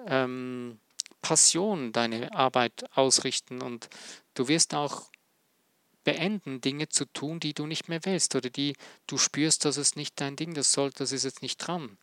ähm, 0.08 0.80
Passion 1.22 1.92
deine 1.92 2.34
Arbeit 2.34 2.86
ausrichten 2.96 3.62
und 3.62 3.90
du 4.34 4.48
wirst 4.48 4.74
auch 4.74 5.12
beenden, 6.04 6.62
Dinge 6.62 6.90
zu 6.90 7.06
tun, 7.06 7.40
die 7.40 7.54
du 7.54 7.68
nicht 7.68 7.90
mehr 7.90 8.04
willst 8.06 8.36
oder 8.36 8.50
die 8.50 8.76
du 9.08 9.18
spürst, 9.18 9.66
dass 9.66 9.78
es 9.78 9.96
nicht 9.96 10.20
dein 10.20 10.36
Ding 10.36 10.54
das 10.54 10.74
soll, 10.74 10.90
das 10.92 11.12
ist 11.12 11.24
jetzt 11.24 11.42
nicht 11.42 11.58
dran. 11.58 11.98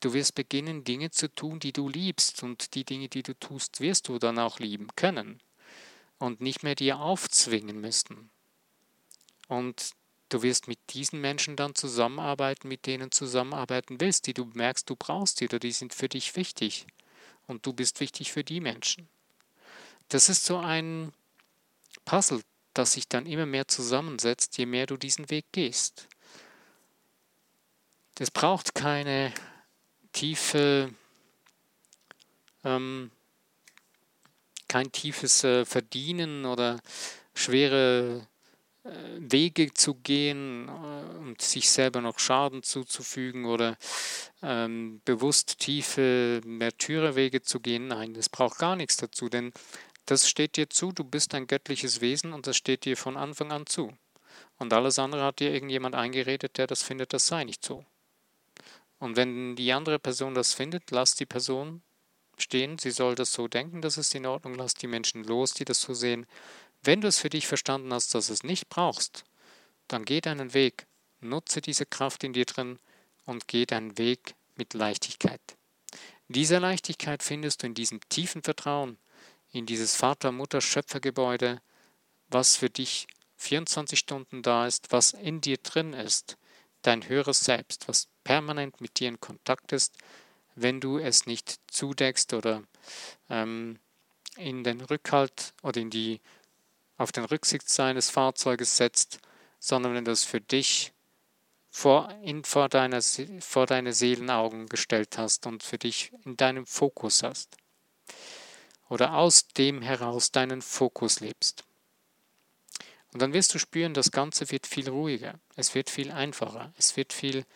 Du 0.00 0.12
wirst 0.12 0.34
beginnen, 0.34 0.84
Dinge 0.84 1.10
zu 1.10 1.32
tun, 1.34 1.58
die 1.58 1.72
du 1.72 1.88
liebst 1.88 2.42
und 2.42 2.74
die 2.74 2.84
Dinge, 2.84 3.08
die 3.08 3.22
du 3.22 3.34
tust, 3.34 3.80
wirst 3.80 4.08
du 4.08 4.18
dann 4.18 4.38
auch 4.38 4.58
lieben 4.58 4.88
können 4.94 5.40
und 6.18 6.40
nicht 6.40 6.62
mehr 6.62 6.74
dir 6.74 7.00
aufzwingen 7.00 7.80
müssen. 7.80 8.30
Und 9.48 9.92
du 10.28 10.42
wirst 10.42 10.68
mit 10.68 10.78
diesen 10.90 11.20
Menschen 11.20 11.56
dann 11.56 11.74
zusammenarbeiten, 11.74 12.68
mit 12.68 12.86
denen 12.86 13.10
zusammenarbeiten 13.10 14.00
willst, 14.00 14.26
die 14.26 14.34
du 14.34 14.44
merkst, 14.44 14.88
du 14.88 14.96
brauchst 14.96 15.40
die 15.40 15.46
oder 15.46 15.58
die 15.58 15.72
sind 15.72 15.94
für 15.94 16.08
dich 16.08 16.36
wichtig 16.36 16.86
und 17.46 17.64
du 17.64 17.72
bist 17.72 18.00
wichtig 18.00 18.32
für 18.32 18.44
die 18.44 18.60
Menschen. 18.60 19.08
Das 20.08 20.28
ist 20.28 20.44
so 20.44 20.58
ein 20.58 21.12
Puzzle, 22.04 22.42
das 22.74 22.92
sich 22.92 23.08
dann 23.08 23.26
immer 23.26 23.46
mehr 23.46 23.66
zusammensetzt, 23.66 24.58
je 24.58 24.66
mehr 24.66 24.86
du 24.86 24.96
diesen 24.96 25.30
Weg 25.30 25.46
gehst. 25.52 26.06
Es 28.18 28.30
braucht 28.30 28.74
keine 28.74 29.32
tiefe, 30.16 30.90
ähm, 32.64 33.10
kein 34.66 34.90
tiefes 34.90 35.44
äh, 35.44 35.64
Verdienen 35.64 36.46
oder 36.46 36.80
schwere 37.34 38.26
äh, 38.84 38.90
Wege 39.18 39.74
zu 39.74 39.94
gehen 39.94 40.68
äh, 40.68 41.18
und 41.18 41.42
sich 41.42 41.68
selber 41.68 42.00
noch 42.00 42.18
Schaden 42.18 42.62
zuzufügen 42.62 43.44
oder 43.44 43.76
ähm, 44.42 45.02
bewusst 45.04 45.58
tiefe 45.58 46.40
Märtyrerwege 46.44 47.42
zu 47.42 47.60
gehen. 47.60 47.88
Nein, 47.88 48.16
es 48.16 48.30
braucht 48.30 48.58
gar 48.58 48.74
nichts 48.74 48.96
dazu, 48.96 49.28
denn 49.28 49.52
das 50.06 50.28
steht 50.28 50.56
dir 50.56 50.70
zu, 50.70 50.92
du 50.92 51.04
bist 51.04 51.34
ein 51.34 51.46
göttliches 51.46 52.00
Wesen 52.00 52.32
und 52.32 52.46
das 52.46 52.56
steht 52.56 52.86
dir 52.86 52.96
von 52.96 53.18
Anfang 53.18 53.52
an 53.52 53.66
zu. 53.66 53.92
Und 54.58 54.72
alles 54.72 54.98
andere 54.98 55.24
hat 55.24 55.40
dir 55.40 55.52
irgendjemand 55.52 55.94
eingeredet, 55.94 56.56
der 56.56 56.66
das 56.66 56.82
findet, 56.82 57.12
das 57.12 57.26
sei 57.26 57.44
nicht 57.44 57.64
so. 57.64 57.84
Und 59.06 59.14
wenn 59.14 59.54
die 59.54 59.72
andere 59.72 60.00
Person 60.00 60.34
das 60.34 60.52
findet, 60.52 60.90
lass 60.90 61.14
die 61.14 61.26
Person 61.26 61.80
stehen, 62.38 62.76
sie 62.76 62.90
soll 62.90 63.14
das 63.14 63.32
so 63.32 63.46
denken, 63.46 63.80
das 63.80 63.98
ist 63.98 64.12
in 64.16 64.26
Ordnung, 64.26 64.56
lass 64.56 64.74
die 64.74 64.88
Menschen 64.88 65.22
los, 65.22 65.54
die 65.54 65.64
das 65.64 65.80
so 65.80 65.94
sehen. 65.94 66.26
Wenn 66.82 67.00
du 67.00 67.06
es 67.06 67.20
für 67.20 67.30
dich 67.30 67.46
verstanden 67.46 67.92
hast, 67.92 68.16
dass 68.16 68.30
es 68.30 68.42
nicht 68.42 68.68
brauchst, 68.68 69.22
dann 69.86 70.04
geh 70.04 70.20
deinen 70.20 70.54
Weg, 70.54 70.88
nutze 71.20 71.60
diese 71.60 71.86
Kraft 71.86 72.24
in 72.24 72.32
dir 72.32 72.46
drin 72.46 72.80
und 73.26 73.46
geh 73.46 73.64
deinen 73.64 73.96
Weg 73.96 74.34
mit 74.56 74.74
Leichtigkeit. 74.74 75.40
Diese 76.26 76.58
Leichtigkeit 76.58 77.22
findest 77.22 77.62
du 77.62 77.68
in 77.68 77.74
diesem 77.74 78.00
tiefen 78.08 78.42
Vertrauen, 78.42 78.98
in 79.52 79.66
dieses 79.66 79.94
Vater-Mutter-Schöpfergebäude, 79.94 81.60
was 82.26 82.56
für 82.56 82.70
dich 82.70 83.06
24 83.36 84.00
Stunden 84.00 84.42
da 84.42 84.66
ist, 84.66 84.90
was 84.90 85.12
in 85.12 85.40
dir 85.40 85.58
drin 85.58 85.92
ist, 85.92 86.36
dein 86.82 87.08
höheres 87.08 87.38
Selbst, 87.38 87.86
was 87.86 88.08
permanent 88.26 88.80
mit 88.80 88.98
dir 88.98 89.08
in 89.08 89.20
Kontakt 89.20 89.72
ist, 89.72 89.94
wenn 90.56 90.80
du 90.80 90.98
es 90.98 91.26
nicht 91.26 91.60
zudeckst 91.68 92.34
oder 92.34 92.64
ähm, 93.30 93.78
in 94.36 94.64
den 94.64 94.80
Rückhalt 94.80 95.54
oder 95.62 95.80
in 95.80 95.90
die, 95.90 96.20
auf 96.96 97.12
den 97.12 97.24
Rücksitz 97.24 97.72
seines 97.76 98.10
Fahrzeuges 98.10 98.76
setzt, 98.76 99.20
sondern 99.60 99.94
wenn 99.94 100.04
du 100.04 100.10
es 100.10 100.24
für 100.24 100.40
dich 100.40 100.92
vor, 101.70 102.10
in, 102.20 102.42
vor, 102.42 102.68
deiner, 102.68 103.00
vor 103.00 103.66
deine 103.66 103.92
Seelenaugen 103.92 104.66
gestellt 104.66 105.18
hast 105.18 105.46
und 105.46 105.62
für 105.62 105.78
dich 105.78 106.10
in 106.24 106.36
deinem 106.36 106.66
Fokus 106.66 107.22
hast. 107.22 107.56
Oder 108.88 109.14
aus 109.14 109.46
dem 109.46 109.82
heraus 109.82 110.32
deinen 110.32 110.62
Fokus 110.62 111.20
lebst. 111.20 111.62
Und 113.12 113.22
dann 113.22 113.32
wirst 113.32 113.54
du 113.54 113.60
spüren, 113.60 113.94
das 113.94 114.10
Ganze 114.10 114.50
wird 114.50 114.66
viel 114.66 114.88
ruhiger, 114.88 115.38
es 115.54 115.76
wird 115.76 115.90
viel 115.90 116.10
einfacher, 116.10 116.72
es 116.76 116.96
wird 116.96 117.12
viel 117.12 117.46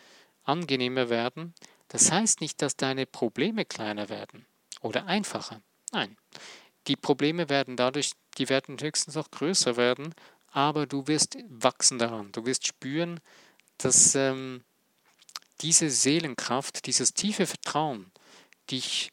angenehmer 0.51 1.09
werden. 1.09 1.53
Das 1.87 2.11
heißt 2.11 2.41
nicht, 2.41 2.61
dass 2.61 2.75
deine 2.75 3.05
Probleme 3.05 3.65
kleiner 3.65 4.09
werden 4.09 4.45
oder 4.81 5.05
einfacher. 5.05 5.61
Nein, 5.91 6.17
die 6.87 6.95
Probleme 6.95 7.49
werden 7.49 7.77
dadurch, 7.77 8.11
die 8.37 8.49
werden 8.49 8.77
höchstens 8.79 9.15
noch 9.15 9.31
größer 9.31 9.77
werden, 9.77 10.13
aber 10.51 10.85
du 10.85 11.07
wirst 11.07 11.37
wachsen 11.49 11.99
daran. 11.99 12.31
Du 12.31 12.45
wirst 12.45 12.67
spüren, 12.67 13.19
dass 13.77 14.15
ähm, 14.15 14.63
diese 15.61 15.89
Seelenkraft, 15.89 16.85
dieses 16.87 17.13
tiefe 17.13 17.45
Vertrauen 17.45 18.11
dich 18.69 19.11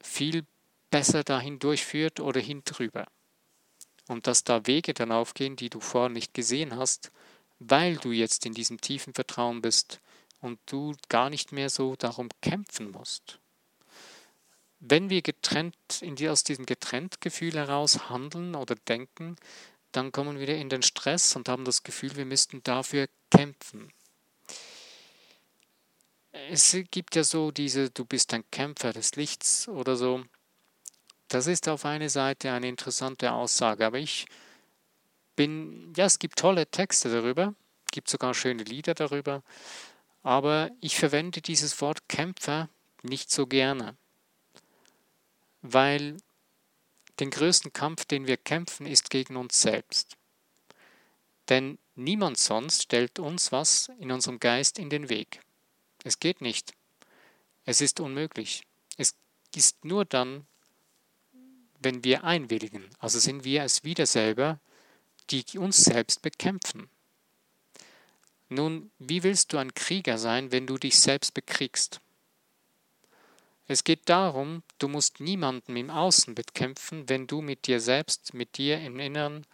viel 0.00 0.44
besser 0.90 1.24
dahin 1.24 1.58
durchführt 1.58 2.20
oder 2.20 2.40
hin 2.40 2.62
drüber. 2.64 3.06
Und 4.06 4.26
dass 4.26 4.44
da 4.44 4.66
Wege 4.66 4.94
dann 4.94 5.12
aufgehen, 5.12 5.56
die 5.56 5.68
du 5.68 5.80
vorher 5.80 6.08
nicht 6.08 6.32
gesehen 6.32 6.76
hast, 6.76 7.12
weil 7.58 7.96
du 7.96 8.12
jetzt 8.12 8.46
in 8.46 8.54
diesem 8.54 8.80
tiefen 8.80 9.12
Vertrauen 9.12 9.60
bist 9.60 10.00
und 10.40 10.58
du 10.66 10.94
gar 11.08 11.30
nicht 11.30 11.52
mehr 11.52 11.70
so 11.70 11.96
darum 11.96 12.28
kämpfen 12.40 12.90
musst. 12.90 13.38
Wenn 14.80 15.10
wir 15.10 15.22
getrennt, 15.22 15.74
in 16.00 16.14
die, 16.16 16.28
aus 16.28 16.44
diesem 16.44 16.66
Getrenntgefühl 16.66 17.54
heraus 17.54 18.08
handeln 18.08 18.54
oder 18.54 18.76
denken, 18.76 19.36
dann 19.92 20.12
kommen 20.12 20.34
wir 20.34 20.42
wieder 20.42 20.56
in 20.56 20.68
den 20.68 20.82
Stress 20.82 21.34
und 21.34 21.48
haben 21.48 21.64
das 21.64 21.82
Gefühl, 21.82 22.14
wir 22.16 22.26
müssten 22.26 22.62
dafür 22.62 23.08
kämpfen. 23.30 23.92
Es 26.50 26.76
gibt 26.90 27.16
ja 27.16 27.24
so 27.24 27.50
diese, 27.50 27.90
du 27.90 28.04
bist 28.04 28.32
ein 28.32 28.44
Kämpfer 28.50 28.92
des 28.92 29.16
Lichts 29.16 29.66
oder 29.66 29.96
so. 29.96 30.24
Das 31.26 31.46
ist 31.46 31.68
auf 31.68 31.84
eine 31.84 32.08
Seite 32.08 32.52
eine 32.52 32.68
interessante 32.68 33.32
Aussage, 33.32 33.84
aber 33.84 33.98
ich 33.98 34.26
bin, 35.34 35.92
ja, 35.96 36.06
es 36.06 36.18
gibt 36.18 36.38
tolle 36.38 36.66
Texte 36.66 37.10
darüber, 37.10 37.54
gibt 37.90 38.08
sogar 38.08 38.34
schöne 38.34 38.62
Lieder 38.62 38.94
darüber, 38.94 39.42
aber 40.22 40.70
ich 40.80 40.96
verwende 40.96 41.40
dieses 41.40 41.80
Wort 41.80 42.08
Kämpfer 42.08 42.68
nicht 43.02 43.30
so 43.30 43.46
gerne, 43.46 43.96
weil 45.62 46.16
den 47.20 47.30
größten 47.30 47.72
Kampf, 47.72 48.04
den 48.04 48.26
wir 48.26 48.36
kämpfen, 48.36 48.86
ist 48.86 49.10
gegen 49.10 49.36
uns 49.36 49.60
selbst. 49.60 50.16
Denn 51.48 51.78
niemand 51.94 52.38
sonst 52.38 52.82
stellt 52.82 53.18
uns 53.18 53.52
was 53.52 53.90
in 53.98 54.12
unserem 54.12 54.38
Geist 54.38 54.78
in 54.78 54.90
den 54.90 55.08
Weg. 55.08 55.40
Es 56.04 56.20
geht 56.20 56.40
nicht. 56.40 56.74
Es 57.64 57.80
ist 57.80 58.00
unmöglich. 58.00 58.64
Es 58.96 59.14
ist 59.54 59.84
nur 59.84 60.04
dann, 60.04 60.46
wenn 61.80 62.04
wir 62.04 62.24
einwilligen. 62.24 62.84
Also 62.98 63.18
sind 63.18 63.44
wir 63.44 63.62
es 63.62 63.84
wieder 63.84 64.06
selber, 64.06 64.60
die 65.30 65.44
uns 65.58 65.84
selbst 65.84 66.22
bekämpfen. 66.22 66.88
Nun, 68.48 68.90
wie 68.98 69.22
willst 69.22 69.52
du 69.52 69.58
ein 69.58 69.74
Krieger 69.74 70.18
sein, 70.18 70.52
wenn 70.52 70.66
du 70.66 70.78
dich 70.78 70.98
selbst 70.98 71.34
bekriegst? 71.34 72.00
Es 73.66 73.84
geht 73.84 74.08
darum, 74.08 74.62
du 74.78 74.88
musst 74.88 75.20
niemanden 75.20 75.76
im 75.76 75.90
Außen 75.90 76.34
bekämpfen, 76.34 77.08
wenn 77.08 77.26
du 77.26 77.42
mit 77.42 77.66
dir 77.66 77.80
selbst, 77.80 78.32
mit 78.32 78.56
dir 78.56 78.80
im 78.80 78.98
Inneren 78.98 79.46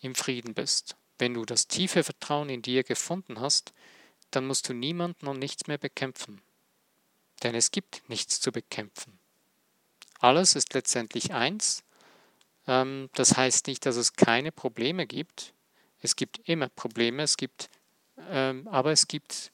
im 0.00 0.16
Frieden 0.16 0.54
bist. 0.54 0.96
Wenn 1.18 1.34
du 1.34 1.44
das 1.44 1.68
tiefe 1.68 2.02
Vertrauen 2.02 2.48
in 2.48 2.62
dir 2.62 2.82
gefunden 2.82 3.40
hast, 3.40 3.72
dann 4.32 4.46
musst 4.46 4.68
du 4.68 4.72
niemanden 4.72 5.28
und 5.28 5.38
nichts 5.38 5.68
mehr 5.68 5.78
bekämpfen. 5.78 6.40
Denn 7.42 7.54
es 7.54 7.70
gibt 7.70 8.08
nichts 8.08 8.40
zu 8.40 8.50
bekämpfen. 8.50 9.18
Alles 10.18 10.56
ist 10.56 10.74
letztendlich 10.74 11.32
eins. 11.32 11.84
Ähm, 12.66 13.08
das 13.14 13.36
heißt 13.36 13.66
nicht, 13.66 13.86
dass 13.86 13.96
es 13.96 14.14
keine 14.14 14.52
Probleme 14.52 15.06
gibt. 15.06 15.54
Es 16.00 16.16
gibt 16.16 16.40
immer 16.48 16.68
Probleme, 16.68 17.22
es 17.22 17.36
gibt, 17.36 17.70
aber 18.30 18.92
es 18.92 19.08
gibt 19.08 19.52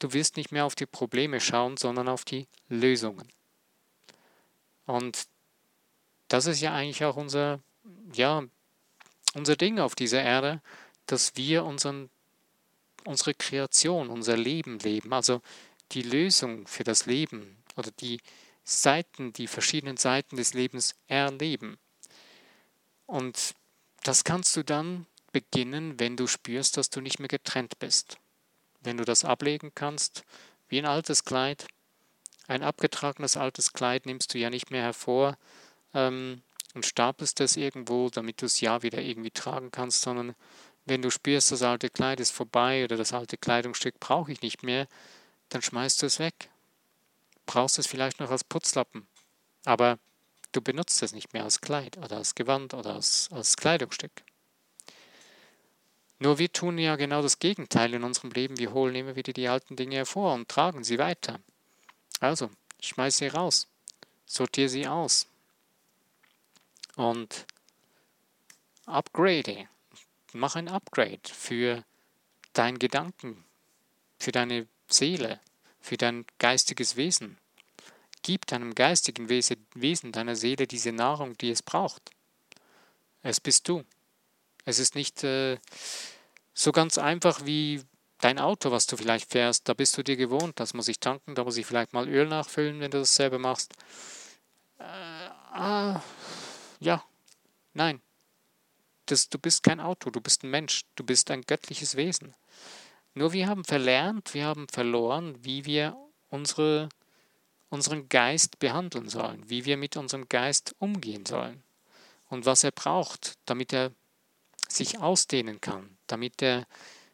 du 0.00 0.12
wirst 0.12 0.36
nicht 0.36 0.50
mehr 0.50 0.64
auf 0.64 0.74
die 0.74 0.86
Probleme 0.86 1.40
schauen, 1.40 1.76
sondern 1.76 2.08
auf 2.08 2.24
die 2.24 2.48
Lösungen. 2.68 3.28
Und 4.86 5.28
das 6.26 6.46
ist 6.46 6.60
ja 6.60 6.74
eigentlich 6.74 7.04
auch 7.04 7.16
unser, 7.16 7.60
ja, 8.12 8.42
unser 9.34 9.56
Ding 9.56 9.78
auf 9.78 9.94
dieser 9.94 10.22
Erde, 10.22 10.60
dass 11.06 11.36
wir 11.36 11.64
unseren, 11.64 12.10
unsere 13.04 13.34
Kreation, 13.34 14.08
unser 14.08 14.36
Leben 14.36 14.78
leben, 14.80 15.12
also 15.12 15.40
die 15.92 16.02
Lösung 16.02 16.66
für 16.66 16.84
das 16.84 17.06
Leben 17.06 17.62
oder 17.76 17.90
die 17.92 18.20
Seiten, 18.64 19.32
die 19.32 19.46
verschiedenen 19.46 19.96
Seiten 19.96 20.36
des 20.36 20.54
Lebens 20.54 20.94
erleben. 21.06 21.78
Und 23.06 23.54
das 24.02 24.24
kannst 24.24 24.56
du 24.56 24.64
dann 24.64 25.06
beginnen, 25.32 25.98
wenn 26.00 26.16
du 26.16 26.26
spürst, 26.26 26.76
dass 26.76 26.90
du 26.90 27.00
nicht 27.00 27.18
mehr 27.18 27.28
getrennt 27.28 27.78
bist 27.78 28.18
wenn 28.80 28.96
du 28.96 29.04
das 29.04 29.24
ablegen 29.24 29.72
kannst, 29.74 30.24
wie 30.68 30.78
ein 30.78 30.86
altes 30.86 31.24
Kleid. 31.24 31.66
Ein 32.48 32.62
abgetragenes 32.62 33.36
altes 33.36 33.72
Kleid 33.72 34.06
nimmst 34.06 34.34
du 34.34 34.38
ja 34.38 34.50
nicht 34.50 34.70
mehr 34.70 34.82
hervor 34.82 35.36
ähm, 35.94 36.42
und 36.74 36.86
stapelst 36.86 37.40
es 37.40 37.56
irgendwo, 37.56 38.10
damit 38.10 38.42
du 38.42 38.46
es 38.46 38.60
ja 38.60 38.82
wieder 38.82 39.00
irgendwie 39.00 39.30
tragen 39.30 39.70
kannst, 39.70 40.02
sondern 40.02 40.34
wenn 40.86 41.02
du 41.02 41.10
spürst, 41.10 41.52
das 41.52 41.62
alte 41.62 41.90
Kleid 41.90 42.20
ist 42.20 42.32
vorbei 42.32 42.84
oder 42.84 42.96
das 42.96 43.12
alte 43.12 43.36
Kleidungsstück 43.36 44.00
brauche 44.00 44.32
ich 44.32 44.42
nicht 44.42 44.62
mehr, 44.62 44.88
dann 45.50 45.62
schmeißt 45.62 46.02
du 46.02 46.06
es 46.06 46.18
weg. 46.18 46.50
Brauchst 47.46 47.78
es 47.78 47.86
vielleicht 47.86 48.20
noch 48.20 48.30
als 48.30 48.44
Putzlappen, 48.44 49.06
aber 49.64 49.98
du 50.52 50.60
benutzt 50.60 51.02
es 51.02 51.12
nicht 51.12 51.32
mehr 51.32 51.44
als 51.44 51.60
Kleid 51.60 51.98
oder 51.98 52.16
als 52.16 52.34
Gewand 52.34 52.74
oder 52.74 52.94
als, 52.94 53.28
als 53.32 53.56
Kleidungsstück. 53.56 54.10
Nur 56.20 56.38
wir 56.38 56.52
tun 56.52 56.76
ja 56.78 56.96
genau 56.96 57.22
das 57.22 57.38
Gegenteil 57.38 57.94
in 57.94 58.04
unserem 58.04 58.30
Leben. 58.30 58.58
Wir 58.58 58.72
holen 58.72 58.94
immer 58.94 59.16
wieder 59.16 59.32
die 59.32 59.48
alten 59.48 59.74
Dinge 59.74 59.96
hervor 59.96 60.34
und 60.34 60.48
tragen 60.48 60.84
sie 60.84 60.98
weiter. 60.98 61.40
Also, 62.20 62.50
schmeiß 62.80 63.16
sie 63.16 63.28
raus, 63.28 63.68
sortiere 64.26 64.68
sie 64.68 64.86
aus 64.86 65.26
und 66.96 67.46
upgrade. 68.84 69.68
Mach 70.34 70.56
ein 70.56 70.68
Upgrade 70.68 71.22
für 71.24 71.84
dein 72.52 72.78
Gedanken, 72.78 73.42
für 74.18 74.30
deine 74.30 74.68
Seele, 74.88 75.40
für 75.80 75.96
dein 75.96 76.26
geistiges 76.38 76.96
Wesen. 76.96 77.38
Gib 78.22 78.46
deinem 78.46 78.74
geistigen 78.74 79.30
Wesen, 79.30 80.12
deiner 80.12 80.36
Seele 80.36 80.66
diese 80.66 80.92
Nahrung, 80.92 81.36
die 81.38 81.50
es 81.50 81.62
braucht. 81.62 82.10
Es 83.22 83.40
bist 83.40 83.66
du. 83.68 83.84
Es 84.70 84.78
ist 84.78 84.94
nicht 84.94 85.24
äh, 85.24 85.58
so 86.54 86.70
ganz 86.70 86.96
einfach 86.96 87.44
wie 87.44 87.82
dein 88.20 88.38
Auto, 88.38 88.70
was 88.70 88.86
du 88.86 88.96
vielleicht 88.96 89.30
fährst. 89.30 89.68
Da 89.68 89.74
bist 89.74 89.98
du 89.98 90.04
dir 90.04 90.16
gewohnt, 90.16 90.60
das 90.60 90.74
muss 90.74 90.86
ich 90.86 91.00
tanken, 91.00 91.34
da 91.34 91.42
muss 91.42 91.56
ich 91.56 91.66
vielleicht 91.66 91.92
mal 91.92 92.08
Öl 92.08 92.28
nachfüllen, 92.28 92.80
wenn 92.80 92.90
du 92.90 92.98
das 92.98 93.16
selber 93.16 93.38
machst. 93.38 93.72
Äh, 94.78 94.84
ah, 94.84 96.00
ja, 96.78 97.04
nein. 97.74 98.00
Das, 99.06 99.28
du 99.28 99.38
bist 99.38 99.64
kein 99.64 99.80
Auto, 99.80 100.10
du 100.10 100.20
bist 100.20 100.44
ein 100.44 100.50
Mensch, 100.50 100.84
du 100.94 101.02
bist 101.02 101.32
ein 101.32 101.42
göttliches 101.42 101.96
Wesen. 101.96 102.32
Nur 103.14 103.32
wir 103.32 103.48
haben 103.48 103.64
verlernt, 103.64 104.34
wir 104.34 104.44
haben 104.44 104.68
verloren, 104.68 105.36
wie 105.44 105.64
wir 105.64 105.96
unsere, 106.28 106.88
unseren 107.70 108.08
Geist 108.08 108.60
behandeln 108.60 109.08
sollen, 109.08 109.42
wie 109.50 109.64
wir 109.64 109.76
mit 109.76 109.96
unserem 109.96 110.28
Geist 110.28 110.76
umgehen 110.78 111.26
sollen 111.26 111.64
und 112.28 112.46
was 112.46 112.62
er 112.62 112.70
braucht, 112.70 113.34
damit 113.46 113.72
er 113.72 113.90
sich 114.72 114.98
ausdehnen 114.98 115.60
kann, 115.60 115.96
damit 116.06 116.42
er 116.42 116.66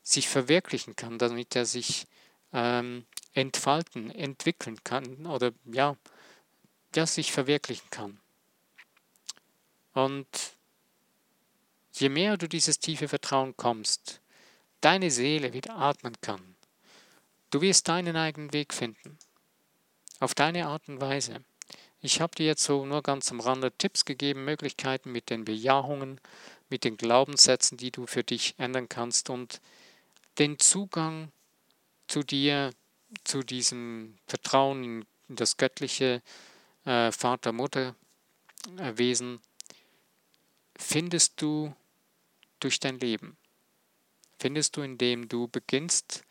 sich 0.03 0.29
verwirklichen 0.29 0.95
kann, 0.97 1.19
damit 1.19 1.57
er 1.57 1.67
sich 1.67 2.07
ähm, 2.53 3.07
entfalten, 3.33 4.11
entwickeln 4.11 4.83
kann 4.85 5.27
oder 5.27 5.53
ja, 5.65 5.97
ja, 6.95 7.07
sich 7.07 7.33
verwirklichen 7.33 7.91
kann. 7.91 8.19
Und 9.93 10.27
je 11.93 12.09
mehr 12.09 12.37
du 12.37 12.49
dieses 12.49 12.79
tiefe 12.79 13.09
Vertrauen 13.09 13.57
kommst, 13.57 14.21
deine 14.81 15.11
Seele 15.11 15.53
wieder 15.53 15.77
atmen 15.77 16.15
kann, 16.21 16.57
du 17.51 17.61
wirst 17.61 17.89
deinen 17.89 18.17
eigenen 18.17 18.53
Weg 18.53 18.73
finden. 18.73 19.19
Auf 20.19 20.35
deine 20.35 20.67
Art 20.67 20.89
und 20.89 21.01
Weise. 21.01 21.45
Ich 22.01 22.21
habe 22.21 22.35
dir 22.35 22.47
jetzt 22.47 22.65
so 22.65 22.87
nur 22.87 23.03
ganz 23.03 23.31
am 23.31 23.41
Rande 23.41 23.73
Tipps 23.73 24.05
gegeben, 24.05 24.45
Möglichkeiten 24.45 25.13
mit 25.13 25.29
den 25.29 25.45
Bejahungen, 25.45 26.21
mit 26.69 26.85
den 26.85 26.97
Glaubenssätzen, 26.97 27.79
die 27.79 27.91
du 27.91 28.07
für 28.07 28.25
dich 28.25 28.55
ändern 28.59 28.89
kannst 28.89 29.31
und 29.31 29.61
den 30.39 30.59
Zugang 30.59 31.31
zu 32.07 32.23
dir, 32.23 32.73
zu 33.25 33.43
diesem 33.43 34.19
Vertrauen 34.27 35.07
in 35.29 35.37
das 35.37 35.57
göttliche 35.57 36.23
äh, 36.85 37.11
Vater-Mutter-Wesen 37.13 39.41
findest 40.77 41.41
du 41.41 41.75
durch 42.61 42.81
dein 42.81 42.99
Leben. 42.99 43.37
Findest 44.39 44.77
du, 44.77 44.83
indem 44.83 45.29
du 45.29 45.49
beginnst, 45.49 46.25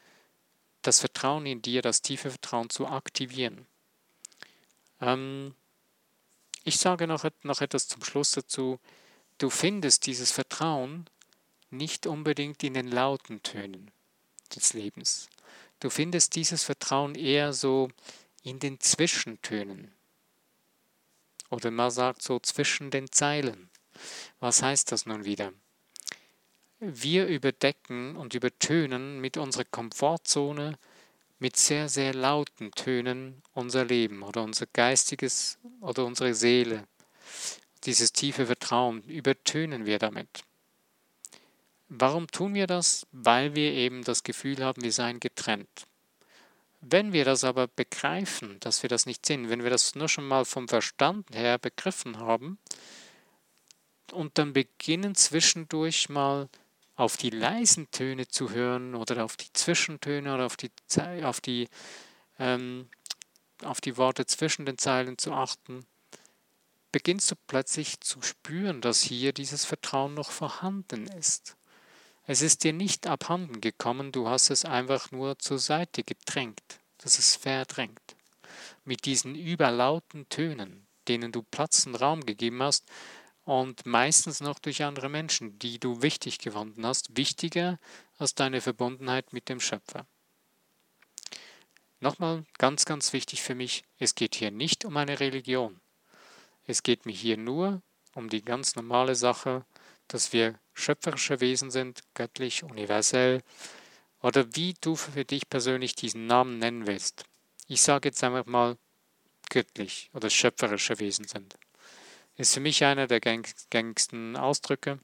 das 0.82 1.00
Vertrauen 1.00 1.46
in 1.46 1.62
dir, 1.62 1.82
das 1.82 2.02
tiefe 2.02 2.30
Vertrauen 2.30 2.70
zu 2.70 2.88
aktivieren. 2.88 3.66
Ähm, 5.02 5.56
ich 6.64 6.78
sage 6.78 7.08
noch, 7.08 7.26
noch 7.44 7.62
etwas 7.62 7.88
zum 7.88 8.04
Schluss 8.04 8.32
dazu. 8.32 8.80
Du 9.38 9.50
findest 9.50 10.06
dieses 10.06 10.32
Vertrauen 10.32 11.06
nicht 11.70 12.08
unbedingt 12.08 12.64
in 12.64 12.74
den 12.74 12.88
lauten 12.88 13.44
Tönen 13.44 13.92
des 14.56 14.74
Lebens. 14.74 15.28
Du 15.80 15.90
findest 15.90 16.36
dieses 16.36 16.64
Vertrauen 16.64 17.16
eher 17.16 17.52
so 17.52 17.90
in 18.44 18.60
den 18.60 18.80
Zwischentönen. 18.80 19.92
Oder 21.50 21.72
man 21.72 21.92
sagt 21.92 22.22
so 22.22 22.40
zwischen 22.40 22.92
den 22.92 23.12
Zeilen. 23.12 23.70
Was 24.40 24.62
heißt 24.62 24.92
das 24.92 25.06
nun 25.06 25.26
wieder? 25.26 25.52
Wir 26.80 27.28
überdecken 27.28 28.16
und 28.16 28.34
übertönen 28.34 29.20
mit 29.20 29.38
unserer 29.38 29.66
Komfortzone 29.66 30.78
mit 31.40 31.58
sehr, 31.58 31.90
sehr 31.90 32.14
lauten 32.14 32.72
Tönen 32.72 33.42
unser 33.54 33.86
Leben 33.86 34.24
oder 34.24 34.44
unser 34.44 34.66
geistiges 34.68 35.58
oder 35.82 36.06
unsere 36.06 36.34
Seele. 36.34 36.88
Dieses 37.86 38.14
tiefe 38.14 38.48
Vertrauen 38.48 39.04
übertönen 39.04 39.86
wir 39.86 40.00
damit. 40.00 40.44
Warum 41.88 42.28
tun 42.28 42.56
wir 42.56 42.66
das? 42.66 43.06
Weil 43.12 43.56
wir 43.56 43.72
eben 43.72 44.04
das 44.04 44.24
Gefühl 44.24 44.64
haben, 44.64 44.84
wir 44.84 44.92
seien 44.92 45.20
getrennt. 45.20 45.86
Wenn 46.82 47.14
wir 47.14 47.26
das 47.26 47.44
aber 47.44 47.68
begreifen, 47.68 48.60
dass 48.60 48.84
wir 48.84 48.90
das 48.90 49.06
nicht 49.06 49.26
sind, 49.26 49.50
wenn 49.50 49.64
wir 49.64 49.70
das 49.70 49.96
nur 49.96 50.10
schon 50.10 50.28
mal 50.28 50.46
vom 50.46 50.68
Verstand 50.68 51.28
her 51.32 51.58
begriffen 51.58 52.20
haben 52.20 52.58
und 54.12 54.38
dann 54.38 54.54
beginnen 54.54 55.16
zwischendurch 55.16 56.10
mal 56.10 56.50
auf 56.96 57.18
die 57.18 57.30
leisen 57.30 57.90
Töne 57.92 58.28
zu 58.28 58.52
hören 58.52 58.96
oder 58.96 59.26
auf 59.26 59.36
die 59.36 59.52
Zwischentöne 59.54 60.34
oder 60.34 60.46
auf 60.46 60.58
die, 60.58 60.72
auf 61.24 61.42
die, 61.42 61.68
ähm, 62.40 62.88
auf 63.64 63.82
die 63.82 63.98
Worte 63.98 64.26
zwischen 64.26 64.66
den 64.66 64.78
Zeilen 64.78 65.18
zu 65.18 65.34
achten, 65.34 65.86
beginnst 66.96 67.30
du 67.30 67.36
plötzlich 67.48 68.00
zu 68.00 68.22
spüren, 68.22 68.80
dass 68.80 69.02
hier 69.02 69.34
dieses 69.34 69.66
Vertrauen 69.66 70.14
noch 70.14 70.32
vorhanden 70.32 71.08
ist. 71.08 71.58
Es 72.26 72.42
ist 72.42 72.64
dir 72.64 72.72
nicht 72.72 73.06
abhanden 73.06 73.60
gekommen, 73.60 74.14
du 74.14 74.30
hast 74.30 74.50
es 74.50 74.64
einfach 74.64 75.12
nur 75.12 75.38
zur 75.38 75.60
Seite 75.60 76.06
gedrängt, 76.06 76.80
dass 77.00 77.20
es 77.20 77.36
verdrängt. 77.36 78.16
Mit 78.86 79.04
diesen 79.04 79.36
überlauten 79.36 80.30
Tönen, 80.30 80.88
denen 81.10 81.34
du 81.34 81.44
Platz 81.44 81.86
und 81.86 81.96
Raum 81.96 82.26
gegeben 82.26 82.64
hast, 82.64 82.86
und 83.44 83.86
meistens 83.86 84.40
noch 84.40 84.60
durch 84.60 84.82
andere 84.82 85.10
Menschen, 85.10 85.60
die 85.60 85.80
du 85.80 86.02
wichtig 86.02 86.40
gefunden 86.40 86.86
hast, 86.86 87.18
wichtiger 87.18 87.78
als 88.18 88.36
deine 88.36 88.62
Verbundenheit 88.62 89.34
mit 89.34 89.50
dem 89.50 89.60
Schöpfer. 89.60 90.08
Nochmal 92.00 92.46
ganz, 92.58 92.86
ganz 92.86 93.12
wichtig 93.12 93.42
für 93.42 93.54
mich, 93.54 93.84
es 94.00 94.16
geht 94.16 94.36
hier 94.36 94.52
nicht 94.52 94.86
um 94.86 94.96
eine 94.96 95.20
Religion. 95.20 95.82
Es 96.68 96.84
geht 96.84 97.06
mir 97.06 97.12
hier 97.12 97.38
nur 97.38 97.82
um 98.14 98.30
die 98.30 98.44
ganz 98.44 98.76
normale 98.76 99.16
Sache, 99.16 99.66
dass 100.08 100.34
wir 100.34 100.60
schöpferische 100.74 101.40
Wesen 101.40 101.72
sind, 101.72 102.02
göttlich, 102.14 102.64
universell 102.64 103.42
oder 104.22 104.56
wie 104.56 104.76
du 104.82 104.96
für 104.96 105.26
dich 105.26 105.50
persönlich 105.50 105.96
diesen 105.96 106.28
Namen 106.28 106.58
nennen 106.58 106.88
willst. 106.88 107.26
Ich 107.68 107.82
sage 107.82 108.10
jetzt 108.10 108.24
einfach 108.24 108.46
mal 108.46 108.78
göttlich 109.50 110.10
oder 110.14 110.30
schöpferische 110.30 111.00
Wesen 111.00 111.28
sind. 111.28 111.58
Ist 112.38 112.54
für 112.54 112.60
mich 112.60 112.84
einer 112.84 113.08
der 113.08 113.20
gängigsten 113.20 114.36
Ausdrücke. 114.36 115.00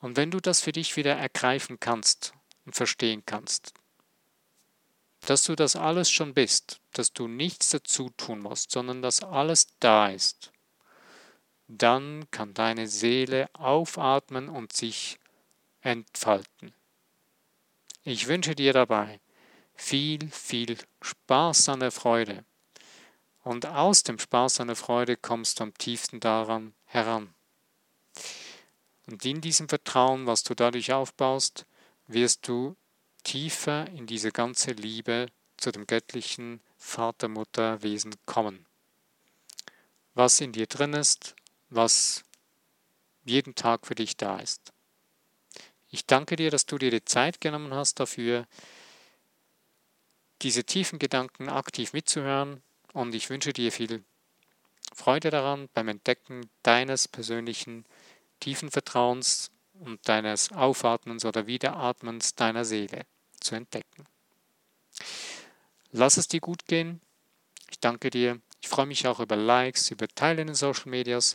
Und 0.00 0.16
wenn 0.16 0.30
du 0.30 0.40
das 0.40 0.60
für 0.60 0.72
dich 0.72 0.96
wieder 0.96 1.14
ergreifen 1.14 1.78
kannst 1.78 2.32
und 2.64 2.74
verstehen 2.74 3.22
kannst, 3.26 3.74
dass 5.26 5.42
du 5.42 5.54
das 5.54 5.76
alles 5.76 6.10
schon 6.10 6.34
bist, 6.34 6.80
dass 6.92 7.12
du 7.12 7.28
nichts 7.28 7.70
dazu 7.70 8.10
tun 8.16 8.40
musst, 8.40 8.70
sondern 8.70 9.02
dass 9.02 9.22
alles 9.22 9.68
da 9.80 10.08
ist, 10.08 10.52
dann 11.68 12.28
kann 12.30 12.54
deine 12.54 12.88
Seele 12.88 13.48
aufatmen 13.52 14.48
und 14.48 14.72
sich 14.72 15.18
entfalten. 15.82 16.72
Ich 18.02 18.26
wünsche 18.26 18.54
dir 18.54 18.72
dabei 18.72 19.20
viel, 19.74 20.28
viel 20.30 20.76
Spaß 21.00 21.68
an 21.68 21.80
der 21.80 21.90
Freude 21.90 22.44
und 23.42 23.66
aus 23.66 24.02
dem 24.02 24.18
Spaß 24.18 24.60
und 24.60 24.74
Freude 24.74 25.16
kommst 25.16 25.60
du 25.60 25.64
am 25.64 25.74
tiefsten 25.74 26.20
daran 26.20 26.74
heran. 26.86 27.32
Und 29.06 29.24
in 29.24 29.40
diesem 29.40 29.68
Vertrauen, 29.68 30.26
was 30.26 30.42
du 30.42 30.54
dadurch 30.54 30.92
aufbaust, 30.92 31.66
wirst 32.06 32.46
du 32.46 32.76
tiefer 33.22 33.88
in 33.88 34.06
diese 34.06 34.32
ganze 34.32 34.72
Liebe 34.72 35.26
zu 35.56 35.70
dem 35.72 35.86
göttlichen 35.86 36.60
Vater-Mutter-Wesen 36.78 38.14
kommen. 38.26 38.66
Was 40.14 40.40
in 40.40 40.52
dir 40.52 40.66
drin 40.66 40.94
ist, 40.94 41.34
was 41.68 42.24
jeden 43.24 43.54
Tag 43.54 43.86
für 43.86 43.94
dich 43.94 44.16
da 44.16 44.38
ist. 44.38 44.72
Ich 45.90 46.06
danke 46.06 46.36
dir, 46.36 46.50
dass 46.50 46.66
du 46.66 46.78
dir 46.78 46.90
die 46.90 47.04
Zeit 47.04 47.40
genommen 47.40 47.74
hast 47.74 48.00
dafür, 48.00 48.46
diese 50.42 50.64
tiefen 50.64 50.98
Gedanken 50.98 51.48
aktiv 51.48 51.92
mitzuhören 51.92 52.62
und 52.92 53.14
ich 53.14 53.28
wünsche 53.28 53.52
dir 53.52 53.72
viel 53.72 54.02
Freude 54.94 55.30
daran 55.30 55.68
beim 55.74 55.88
Entdecken 55.88 56.48
deines 56.62 57.08
persönlichen 57.08 57.84
tiefen 58.40 58.70
Vertrauens 58.70 59.50
und 59.80 60.06
deines 60.08 60.52
Aufatmens 60.52 61.24
oder 61.24 61.46
Wiederatmens 61.46 62.34
deiner 62.34 62.64
Seele 62.64 63.06
zu 63.40 63.54
entdecken. 63.54 64.06
Lass 65.90 66.16
es 66.16 66.28
dir 66.28 66.40
gut 66.40 66.66
gehen. 66.66 67.00
Ich 67.70 67.80
danke 67.80 68.10
dir. 68.10 68.40
Ich 68.60 68.68
freue 68.68 68.86
mich 68.86 69.06
auch 69.06 69.20
über 69.20 69.36
Likes, 69.36 69.90
über 69.90 70.06
Teilen 70.06 70.40
in 70.40 70.46
den 70.48 70.54
Social 70.54 70.90
Medias 70.90 71.34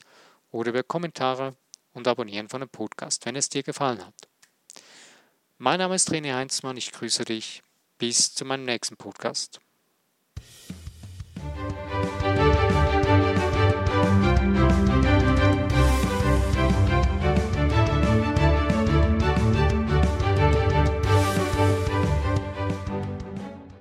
oder 0.52 0.70
über 0.70 0.84
Kommentare 0.84 1.56
und 1.94 2.08
Abonnieren 2.08 2.50
von 2.50 2.62
dem 2.62 2.70
Podcast, 2.70 3.26
wenn 3.26 3.36
es 3.36 3.50
dir 3.50 3.64
gefallen 3.64 4.06
hat. 4.06 4.30
Mein 5.58 5.80
Name 5.80 5.96
ist 5.96 6.12
René 6.12 6.36
Heinzmann. 6.36 6.78
Ich 6.78 6.92
grüße 6.92 7.26
dich. 7.26 7.64
Bis 7.98 8.34
zu 8.36 8.46
meinem 8.46 8.66
nächsten 8.66 8.98
Podcast. 8.98 9.60